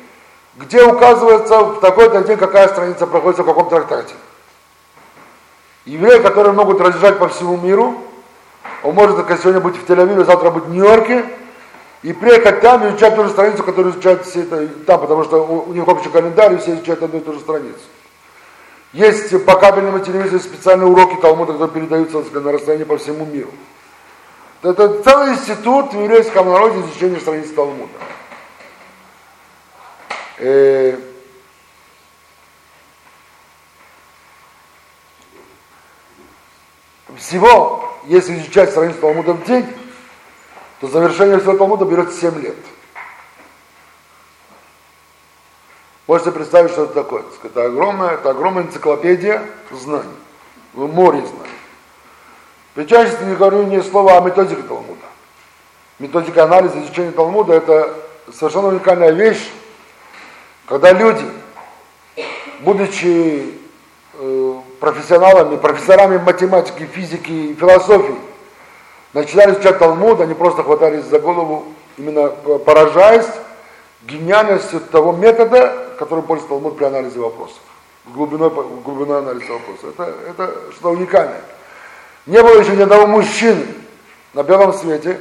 [0.56, 4.14] где указывается в такой-то день, какая страница проходится в каком трактате.
[5.84, 7.94] Евреи, которые могут разъезжать по всему миру,
[8.82, 11.24] он может как сегодня быть в Тель-Авиве, завтра быть в Нью-Йорке,
[12.02, 15.44] и приехать там и изучать ту же страницу, которую изучают все это там, потому что
[15.44, 17.78] у, у них общий календарь, и все изучают одну и ту же страницу.
[18.92, 23.50] Есть по кабельному телевизору специальные уроки Талмуда, которые передаются на расстоянии по всему миру.
[24.62, 27.88] Это целый институт в еврейском народе изучения страниц Талмуда.
[37.18, 39.66] Всего, если изучать страницу Талмуда в день,
[40.80, 42.56] то завершение всего Талмуда берет 7 лет.
[46.06, 47.24] Можете представить, что это такое.
[47.42, 50.08] Это огромная, это огромная энциклопедия знаний,
[50.74, 51.54] море знаний.
[52.74, 55.06] При части не говорю ни слова о методике Талмуда.
[55.98, 57.94] Методика анализа изучения Талмуда– это
[58.32, 59.48] совершенно уникальная вещь,
[60.66, 61.24] когда люди,
[62.60, 63.54] будучи
[64.14, 64.53] э,
[64.84, 68.16] профессионалами, профессорами математики, физики и философии,
[69.14, 71.64] начинали изучать Талмуд, они просто хватались за голову,
[71.96, 73.30] именно поражаясь
[74.02, 77.60] гениальностью того метода, который пользуется Талмуд при анализе вопросов,
[78.04, 79.84] глубиной, глубиной анализа вопросов.
[79.84, 81.40] Это, это что-то уникальное.
[82.26, 83.64] Не было еще ни одного мужчины
[84.34, 85.18] на белом свете,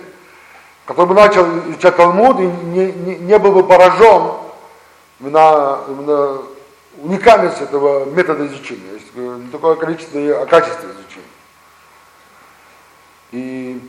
[0.85, 4.33] который бы начал изучать Талмуд и не, не, не был бы поражен
[5.21, 6.41] на, на
[7.03, 8.93] уникальность этого метода изучения.
[8.93, 11.23] Есть не такое количество, а качество изучения.
[13.31, 13.81] И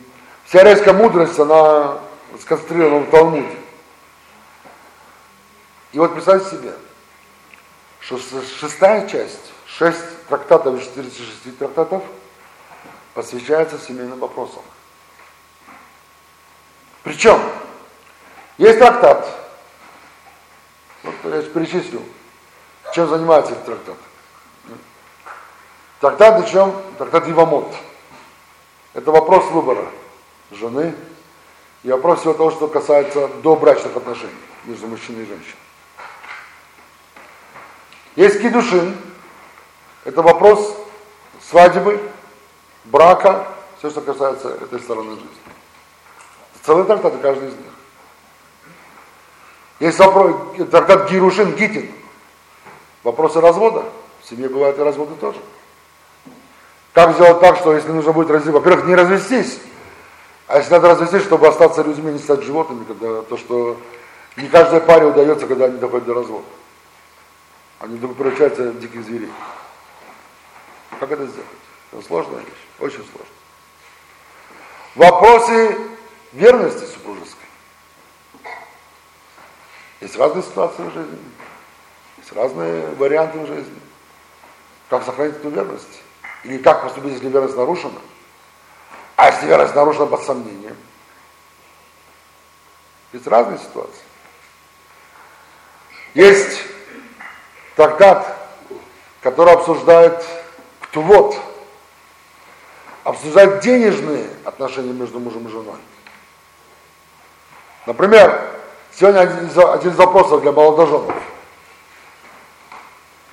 [0.44, 1.98] вся резкая мудрость, она
[2.40, 3.56] сконцентрирована в Талмуде.
[5.92, 6.72] И вот представьте себе,
[8.00, 12.02] что шестая часть, шесть трактатов из 46 трактатов
[13.14, 14.62] посвящается семейным вопросам.
[17.04, 17.40] Причем,
[18.58, 19.28] есть трактат,
[21.04, 22.02] вот я перечислю,
[22.92, 23.96] чем занимается этот трактат.
[26.00, 26.82] Трактат о чем?
[26.98, 27.74] Трактат Ивамот.
[28.92, 29.86] Это вопрос выбора
[30.50, 30.94] жены
[31.82, 34.32] и вопрос всего того, что касается добрачных отношений
[34.64, 35.56] между мужчиной и женщиной.
[38.16, 38.96] Есть кидушин,
[40.04, 40.76] это вопрос
[41.48, 42.00] свадьбы,
[42.84, 45.28] брака, все, что касается этой стороны жизни.
[46.62, 47.72] Целый трактат, каждый из них.
[49.80, 50.36] Есть вопрос,
[50.70, 51.90] трактат Гирушин Гитин.
[53.04, 53.84] Вопросы развода.
[54.22, 55.38] В семье бывают и разводы тоже.
[56.94, 59.58] Как сделать так, что если нужно будет развестись, во-первых, не развестись,
[60.46, 63.76] а если надо развестись, чтобы остаться людьми, не стать животными, когда то, что
[64.36, 66.44] не каждой паре удается, когда они доходят до развода.
[67.80, 69.30] Они вдруг превращаются в диких зверей.
[70.98, 71.48] Как это сделать?
[71.92, 73.34] Это сложная вещь, очень сложно.
[74.94, 75.76] Вопросы
[76.32, 77.44] верности супружеской.
[80.00, 81.18] Есть разные ситуации в жизни,
[82.24, 83.78] есть разные варианты в жизни.
[84.88, 86.02] Как сохранить эту верность?
[86.44, 88.00] Или как поступить, если верность нарушена?
[89.16, 90.76] А если верность нарушена под сомнением?
[93.12, 94.02] Есть разные ситуации.
[96.14, 96.62] Есть
[97.76, 98.36] трактат,
[99.20, 100.24] который обсуждает
[100.80, 101.36] ктувот,
[103.04, 105.78] обсуждать денежные отношения между мужем и женой.
[107.86, 108.58] Например,
[108.92, 111.14] сегодня один из, один из вопросов для молодоженов.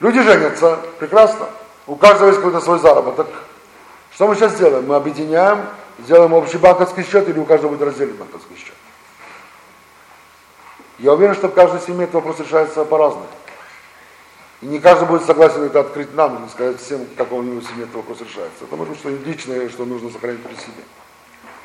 [0.02, 1.48] Люди женятся, прекрасно.
[1.86, 3.28] У каждого есть какой-то свой заработок.
[4.12, 4.88] Что мы сейчас делаем?
[4.88, 5.60] Мы объединяем,
[6.00, 8.74] сделаем общий банковский счет или у каждого будет раздельный банковский счет.
[10.98, 13.28] Я уверен, что в каждой семье этот вопрос решается по-разному.
[14.62, 17.84] И не каждый будет согласен это открыть нам и сказать всем, как него в семье
[17.84, 18.64] этот вопрос решается.
[18.64, 20.84] Это может быть что-нибудь личное, что нужно сохранить при себе.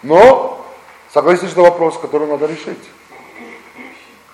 [0.03, 0.67] Но
[1.11, 2.85] согласитесь, что вопрос, который надо решить.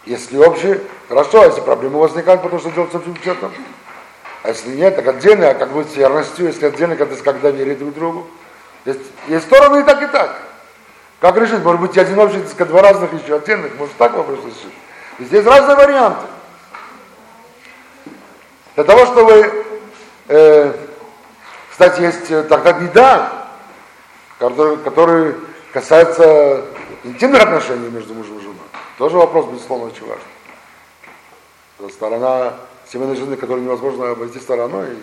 [0.07, 3.53] Если общий, хорошо, а если проблемы возникают, потому что делать с общим бюджетом,
[4.43, 7.78] А если нет, так отдельно, а как будет с верностью, если отдельно, когда, когда верит
[7.78, 8.27] друг другу.
[8.85, 10.36] Есть, есть стороны и так, и так.
[11.20, 11.62] Как решить?
[11.62, 14.74] Может быть, один общий, так два разных еще отдельных, может так вопрос решить.
[15.20, 16.27] Здесь разные варианты.
[18.74, 19.64] Для того, чтобы,
[20.28, 20.74] э,
[21.70, 23.48] кстати, есть э, тогда беда,
[24.40, 25.36] который, который
[25.73, 26.64] касается
[27.05, 28.56] интимных отношений между мужем и женой.
[28.98, 30.24] Тоже вопрос, безусловно, очень важный.
[31.93, 32.55] Сторона
[32.93, 34.97] семейной жизни, которую невозможно обойти стороной.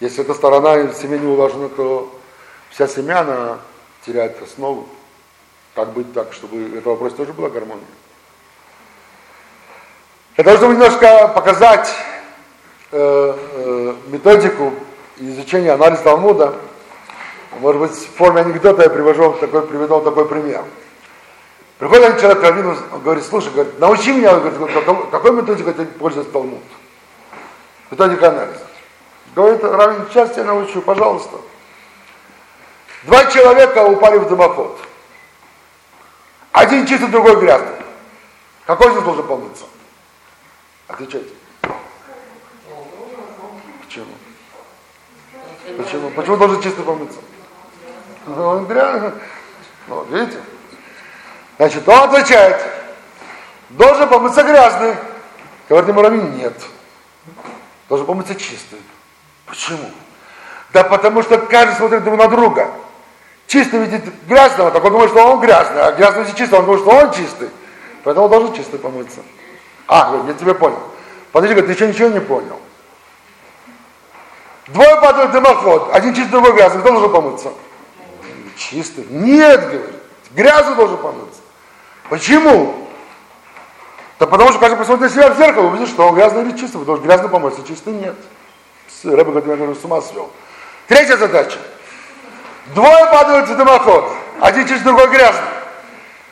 [0.00, 2.12] Если эта сторона в семье не уложена, то
[2.70, 3.58] вся семья, она
[4.04, 4.88] теряет основу.
[5.74, 7.84] Как быть так, чтобы в этом вопросе тоже была гармония?
[10.34, 11.94] Того, чтобы немножко показать
[12.90, 14.72] э, э, методику
[15.18, 16.56] изучения анализа Талмуда,
[17.60, 20.64] может быть, в форме анекдота я привожу такой, приведу такой пример.
[21.78, 25.84] Приходит один человек к Равину, говорит, слушай, говорит, научи меня, говорит, какой, какой методикой ты
[25.84, 26.62] пользуешься Талмуд?
[27.92, 28.66] Методика анализа.
[29.34, 31.36] Говорит, Равин, сейчас я научу, пожалуйста.
[33.02, 34.78] Два человека упали в дымоход.
[36.52, 37.76] Один чистый, другой грязный.
[38.64, 39.64] Какой них должен помыться?
[40.88, 41.34] Отвечайте.
[43.84, 44.14] Почему?
[45.76, 46.10] Почему?
[46.12, 47.18] Почему должен чистый помыться?
[48.26, 49.12] Он грязный.
[49.86, 50.40] Вот, видите?
[51.58, 52.58] Значит, он отвечает,
[53.68, 54.96] должен помыться грязный.
[55.68, 56.54] Говорит ему Равин, нет.
[57.92, 58.80] Должен помыться чистый.
[59.44, 59.90] Почему?
[60.72, 62.70] Да потому что каждый смотрит друг на друга.
[63.46, 66.80] Чистый видит грязного, так он думает, что он грязный, а грязный видит чистый, он думает,
[66.80, 67.50] что он чистый.
[68.02, 69.20] Поэтому он должен чистый помыться.
[69.88, 70.78] А, я тебя понял.
[71.32, 72.58] Подожди, говорит, ты еще ничего не понял.
[74.68, 77.52] Двое падают дымоход, один чистый, другой грязный, кто должен помыться?
[78.56, 79.04] Чистый.
[79.10, 79.96] Нет, говорит,
[80.30, 81.42] грязный должен помыться.
[82.08, 82.88] Почему?
[84.22, 86.78] Да потому что каждый посмотрит на себя в зеркало, увидит, что он грязный или чистый,
[86.78, 88.14] потому что грязный помыться, чистый нет.
[89.02, 90.30] Говорит, я говорю, с ума свел.
[90.86, 91.58] Третья задача.
[92.66, 95.42] Двое падают в дымоход, один чистый, другой грязный.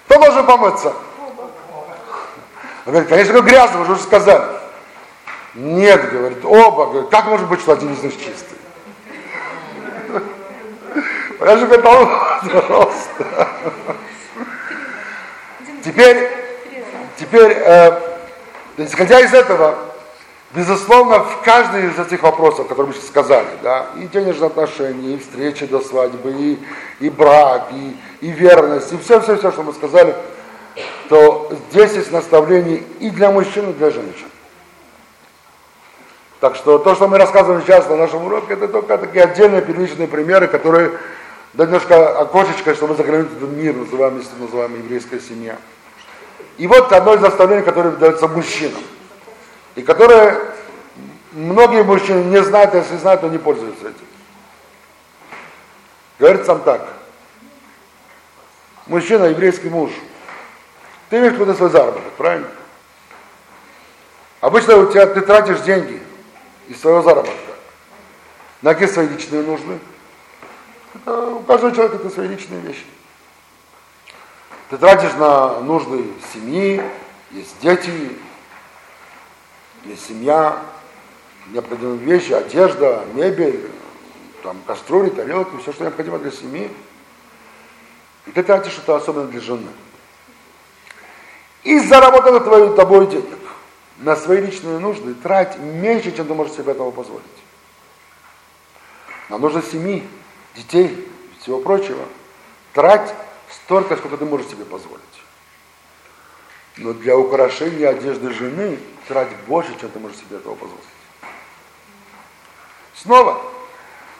[0.07, 0.95] Кто должен помыться?
[2.87, 4.45] Он говорит, конечно, как грязный, вы уже сказали.
[5.55, 6.87] Нет, говорит, оба.
[6.87, 8.57] Говорит, как может быть, что один из них чистый?
[11.41, 13.49] Я же говорю, пожалуйста.
[15.83, 16.40] Теперь,
[17.21, 18.01] теперь, э,
[18.79, 19.79] исходя из этого,
[20.55, 25.19] безусловно, в каждый из этих вопросов, которые мы сейчас сказали, да, и денежные отношения, и
[25.19, 26.59] встречи до свадьбы, и,
[27.01, 30.17] и брак, и, и верность, и все-все-все, что мы сказали,
[31.09, 34.27] то здесь есть наставление и для мужчин, и для женщин.
[36.41, 40.09] Так что то, что мы рассказываем сейчас на нашем уроке, это только такие отдельные первичные
[40.09, 40.93] примеры, которые
[41.53, 45.59] да немножко окошечко, чтобы заглянуть в мир, называемый, называемый еврейская семья.
[46.61, 48.83] И вот одно из наставлений, которое дается мужчинам.
[49.77, 50.39] И которое
[51.33, 54.05] многие мужчины не знают, а если знают, то не пользуются этим.
[56.19, 56.87] Говорит сам так.
[58.87, 59.91] Мужчина, еврейский муж,
[61.09, 62.49] ты имеешь какой-то свой заработок, правильно?
[64.43, 66.03] Обычно у тебя ты тратишь деньги
[66.69, 67.55] из своего заработка
[68.61, 69.79] на какие свои личные нужды.
[70.95, 72.85] Это, у каждого человека это свои личные вещи.
[74.71, 76.81] Ты тратишь на нужды семьи,
[77.33, 78.17] есть дети,
[79.85, 80.63] есть семья,
[81.49, 83.69] необходимые вещи, одежда, мебель,
[84.45, 86.71] там, кастрюли, тарелки, все, что необходимо для семьи.
[88.27, 89.67] И ты тратишь это особенно для жены.
[91.65, 93.41] И заработанных твоей тобой денег
[93.99, 97.25] на свои личные нужды трать меньше, чем ты можешь себе этого позволить.
[99.31, 100.09] На нужды семьи,
[100.55, 101.09] детей
[101.41, 102.05] всего прочего
[102.73, 103.13] трать
[103.53, 105.01] столько, сколько ты можешь себе позволить.
[106.77, 108.79] Но для украшения одежды жены
[109.09, 110.85] трать больше, чем ты можешь себе этого позволить.
[112.95, 113.41] Снова,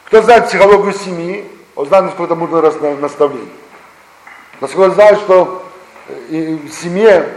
[0.05, 3.53] кто знает психологию семьи, он знает, насколько это мудрое наставление.
[4.59, 5.65] Насколько знает, что
[6.29, 7.29] и в семье,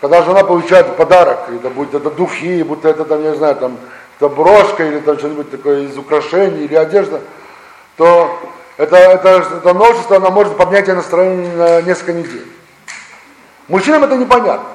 [0.00, 3.78] когда жена получает подарок, это будет это духи, будто это там, я не знаю, там,
[4.18, 7.20] это брошка или там что-нибудь такое из украшений или одежда,
[7.96, 8.38] то
[8.82, 9.28] это, это,
[9.58, 12.46] это новшество, оно может поднять настроение на несколько недель.
[13.68, 14.68] Мужчинам это непонятно.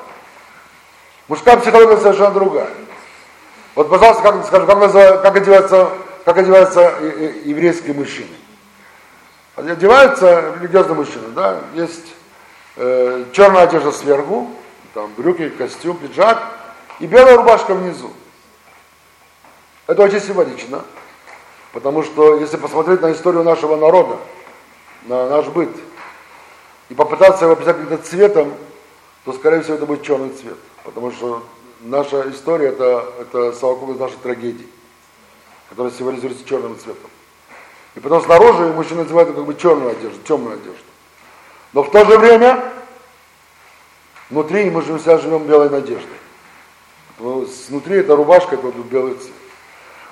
[1.27, 2.69] Мужская психология совершенно другая.
[3.75, 5.89] Вот, пожалуйста, как, скажу, как, как одеваются,
[6.23, 6.93] как одеваются
[7.43, 8.29] еврейские мужчины.
[9.57, 12.13] Одеваются религиозные мужчины, да, есть
[12.77, 14.51] э, черная одежда сверху,
[14.93, 16.41] там брюки, костюм, пиджак
[16.99, 18.13] и белая рубашка внизу.
[19.85, 20.83] Это очень символично,
[21.77, 24.17] потому что если посмотреть на историю нашего народа,
[25.03, 25.69] на наш быт,
[26.89, 28.51] и попытаться его описать каким-то цветом,
[29.23, 31.43] то, скорее всего, это будет черный цвет, потому что
[31.81, 34.67] наша история это, это совокупность нашей трагедии.
[35.69, 37.11] которая символизируется черным цветом.
[37.93, 40.81] И потом снаружи мужчина называют как бы черную одежду, темную одежду.
[41.73, 42.73] Но в то же время
[44.31, 46.17] внутри мы же вся живем белой надеждой.
[47.19, 49.35] Внутри это рубашка, это белый цвет.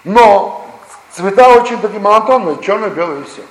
[0.04, 0.65] Но
[1.16, 3.42] цвета очень такие монотонные, черное, белое и все.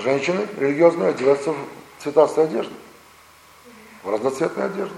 [0.00, 1.56] Женщины религиозные одеваются в
[2.02, 2.74] цветастые одежды,
[4.02, 4.96] в разноцветные одежды.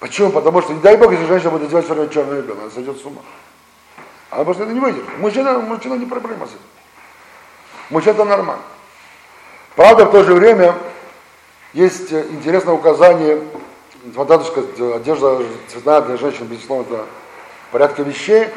[0.00, 0.30] Почему?
[0.30, 2.70] Потому что, не дай Бог, если женщина будет одевать все время черное и белое, она
[2.70, 3.22] сойдет с ума.
[4.30, 5.18] Она просто это не выдержит.
[5.18, 6.60] Мужчина, мужчина не проблема с этим.
[7.90, 8.62] Мужчина это нормально.
[9.74, 10.74] Правда, в то же время
[11.72, 13.42] есть интересное указание,
[14.14, 14.60] фантастика,
[14.94, 17.04] одежда цветная для женщин, безусловно, это
[17.70, 18.48] порядка вещей,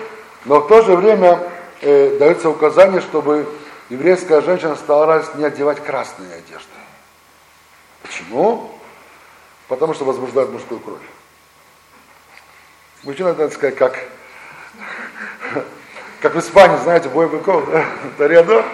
[0.46, 1.40] но в то же время
[1.82, 3.48] э, дается указание, чтобы
[3.90, 6.68] еврейская женщина старалась не одевать красные одежды.
[8.02, 8.72] Почему?
[9.68, 11.00] Потому что возбуждает мужскую кровь.
[13.04, 13.98] Мужчина, так сказать, как,
[16.22, 17.86] как в Испании, знаете, бой быков, да?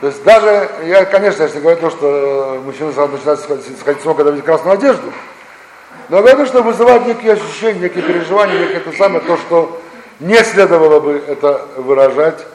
[0.00, 4.16] То есть даже, я, конечно, если говорю то, что мужчина сразу начинает сходить с ног,
[4.16, 5.12] когда видит красную одежду,
[6.08, 9.80] но говорю, что вызывает некие ощущения, некие переживания, некие то самое, то, что
[10.20, 12.46] не следовало бы это выражать.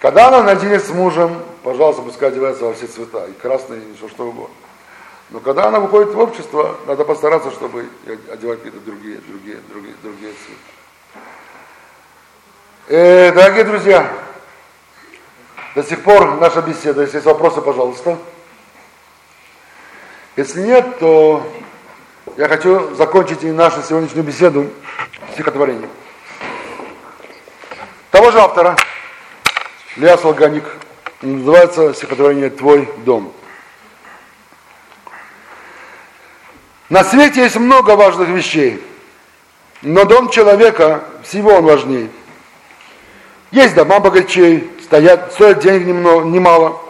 [0.00, 4.08] Когда она наденет с мужем, пожалуйста, пускай одевается во все цвета, и красный, и все
[4.08, 4.54] что угодно.
[5.30, 7.88] Но когда она выходит в общество, надо постараться, чтобы
[8.32, 10.60] одевать какие-то другие, другие, другие, другие цвета.
[12.88, 14.12] Э, дорогие друзья,
[15.74, 17.02] до сих пор наша беседа.
[17.02, 18.18] Если есть вопросы, пожалуйста.
[20.36, 21.46] Если нет, то
[22.36, 24.68] я хочу закончить и нашу сегодняшнюю беседу
[25.34, 25.90] стихотворением.
[28.10, 28.76] Того же автора,
[29.94, 30.64] Леа Солганик,
[31.22, 33.32] называется стихотворение «Твой дом».
[36.88, 38.82] На свете есть много важных вещей,
[39.82, 42.10] но дом человека всего он важнее.
[43.52, 46.80] Есть дома богачей, стоят, стоят денег немного, немало.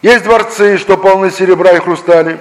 [0.00, 2.38] Есть дворцы, что полны серебра и хрустали.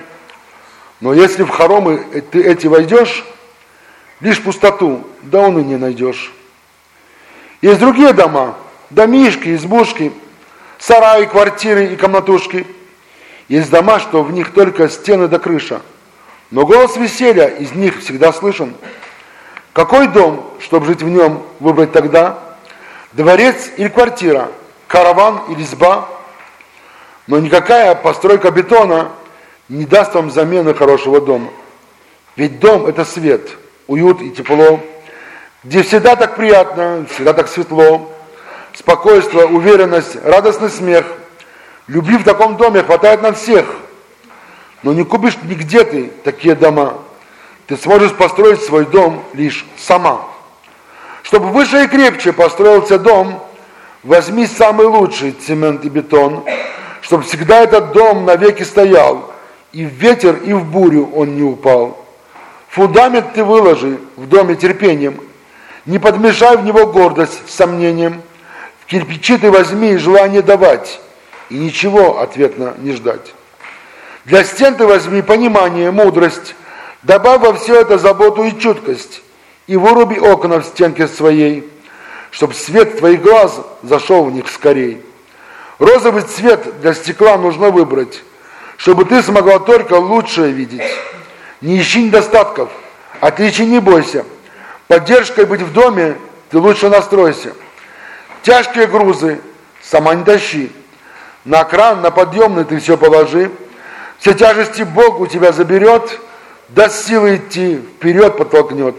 [1.00, 3.26] Но если в хоромы ты эти войдешь,
[4.20, 6.32] лишь пустоту, да он и не найдешь.
[7.62, 8.56] Есть другие дома,
[8.90, 10.12] домишки, избушки,
[10.78, 12.68] сараи, квартиры и комнатушки.
[13.48, 15.82] Есть дома, что в них только стены да крыша.
[16.52, 18.76] Но голос веселья из них всегда слышен.
[19.74, 22.40] Какой дом, чтобы жить в нем, выбрать тогда?
[23.14, 24.50] Дворец или квартира,
[24.88, 26.08] караван или изба,
[27.26, 29.10] но никакая постройка бетона
[29.70, 31.50] не даст вам замены хорошего дома.
[32.36, 33.50] Ведь дом– это свет,
[33.88, 34.80] уют и тепло,
[35.64, 38.12] где всегда так приятно, всегда так светло,
[38.74, 41.06] спокойствие, уверенность, радостный смех.
[41.88, 43.66] Любви в таком доме хватает на всех,
[44.84, 46.96] но не купишь нигде ты такие дома.
[47.66, 50.22] Ты сможешь построить свой дом лишь сама.
[51.24, 53.44] Чтобы выше и крепче построился дом,
[54.04, 56.46] возьми самый лучший цемент и бетон,
[57.02, 59.34] чтобы всегда этот дом навеки стоял,
[59.74, 62.06] и в ветер, и в бурю он не упал.
[62.70, 65.20] Фундамент ты выложи в доме терпением,
[65.88, 68.22] не подмешай в него гордость с сомнением.
[68.82, 71.00] В кирпичи ты возьми желание давать,
[71.50, 73.34] и ничего ответно не ждать.
[74.26, 76.56] Для стен ты возьми понимание, мудрость,
[77.04, 79.22] добавь во все это заботу и чуткость,
[79.66, 81.70] и выруби окна в стенке своей,
[82.32, 85.02] чтобы свет твоих глаз зашел в них скорей.
[85.80, 88.24] Розовый цвет для стекла нужно выбрать,
[88.76, 90.82] чтобы ты смогла только лучшее видеть.
[91.62, 92.70] Не ищи недостатков,
[93.22, 94.26] отличий не бойся.
[94.88, 96.18] Поддержкой быть в доме
[96.50, 97.54] ты лучше настройся.
[98.42, 99.42] Тяжкие грузы
[99.82, 100.72] сама не тащи.
[101.44, 103.52] На кран, на подъемный ты все положи.
[104.20, 106.20] Все тяжести Бог у тебя заберет,
[106.70, 108.96] даст силы идти, вперед подтолкнет.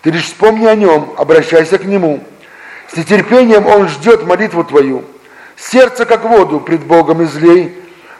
[0.00, 2.24] Ты лишь вспомни о нем, обращайся к нему.
[2.92, 5.04] С нетерпением он ждет молитву твою.
[5.56, 7.76] Сердце, как воду, пред Богом излей.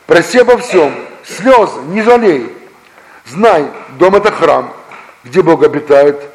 [0.07, 0.95] Проси обо всем,
[1.25, 2.53] слез не жалей.
[3.27, 3.67] Знай,
[3.99, 4.73] дом это храм,
[5.25, 6.32] где Бог обитает,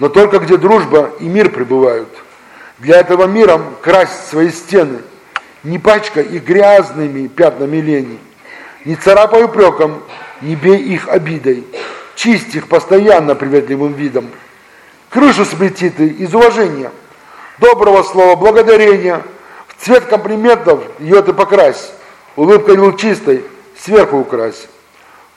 [0.00, 2.08] но только где дружба и мир пребывают.
[2.78, 5.00] Для этого миром красть свои стены,
[5.62, 8.18] не пачкай их грязными пятнами лени,
[8.86, 10.02] не царапай упреком,
[10.40, 11.66] не бей их обидой,
[12.16, 14.30] чисть их постоянно приветливым видом.
[15.10, 16.90] Крышу сплети ты из уважения,
[17.58, 19.22] доброго слова, благодарения,
[19.68, 21.92] в цвет комплиментов ее ты покрась,
[22.36, 23.44] улыбкой лучистой
[23.78, 24.66] сверху укрась.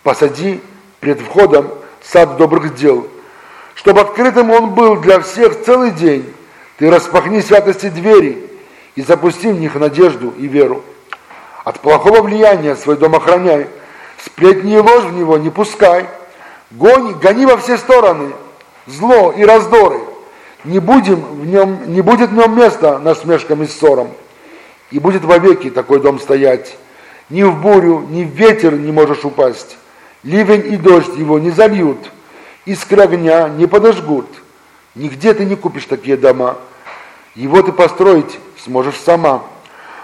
[0.03, 0.61] Посади
[1.02, 1.68] пред входом
[2.02, 3.10] сад добрых дел,
[3.76, 6.32] чтобы открытым он был для всех целый день.
[6.78, 8.50] Ты распахни святости двери
[8.95, 10.84] и запусти в них надежду и веру.
[11.64, 13.68] От плохого влияния свой дом охраняй,
[14.24, 16.08] сплетни и ложь в него не пускай,
[16.72, 18.34] гони, гони во все стороны,
[18.86, 20.00] зло и раздоры.
[20.66, 24.10] Не, будем в нем, не будет в нем места насмешкам и ссорам,
[24.91, 26.78] и будет вовеки такой дом стоять.
[27.30, 29.78] Ни в бурю, ни в ветер не можешь упасть.
[30.24, 31.98] Ливень и дождь его не зальют,
[32.65, 34.27] искры огня не подожгут.
[34.95, 36.57] Нигде ты не купишь такие дома.
[37.35, 39.44] Его ты построить сможешь сама.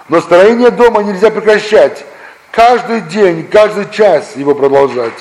[0.08, 2.04] Но строение дома нельзя прекращать.
[2.50, 5.14] Каждый день, каждый час его продолжать.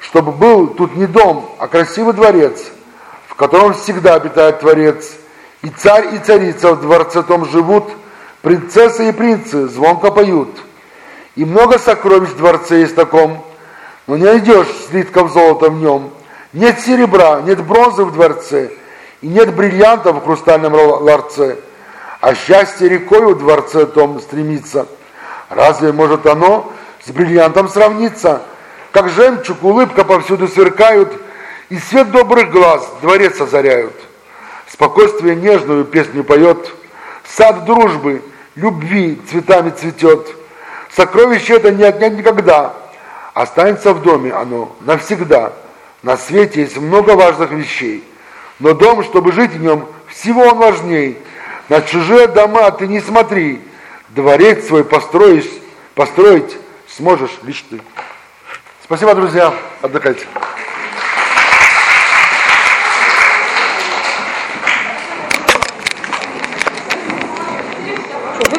[0.00, 2.60] Чтобы был тут не дом, а красивый дворец,
[3.26, 5.12] в котором всегда обитает Творец.
[5.62, 7.88] И царь, и царица в дворце том живут,
[8.42, 10.50] принцессы и принцы звонко поют.
[11.36, 13.42] И много сокровищ в дворце есть таком,
[14.06, 16.10] но не найдешь слитков золота в нем.
[16.52, 18.70] Нет серебра, нет бронзы в дворце,
[19.22, 21.58] и нет бриллиантов в хрустальном ларце.
[22.20, 24.86] А счастье рекой в дворце том стремится.
[25.48, 26.70] Разве может оно
[27.04, 28.42] с бриллиантом сравниться?
[28.92, 31.12] Как жемчуг, улыбка повсюду сверкают,
[31.70, 33.94] и свет добрых глаз дворец озаряют.
[34.70, 36.70] Спокойствие нежную песню поет,
[37.24, 38.22] сад дружбы,
[38.56, 40.28] любви цветами цветет.
[40.94, 42.74] Сокровище это не отнять никогда,
[43.32, 45.54] останется в доме оно навсегда.
[46.02, 48.02] На свете есть много важных вещей,
[48.58, 51.16] но дом, чтобы жить в нем, всего он важней.
[51.68, 53.60] На чужие дома ты не смотри,
[54.08, 55.48] дворец свой построишь,
[55.94, 56.56] построить
[56.88, 57.80] сможешь лишь ты.
[58.84, 59.54] Спасибо, друзья.
[59.80, 60.26] Отдыхайте.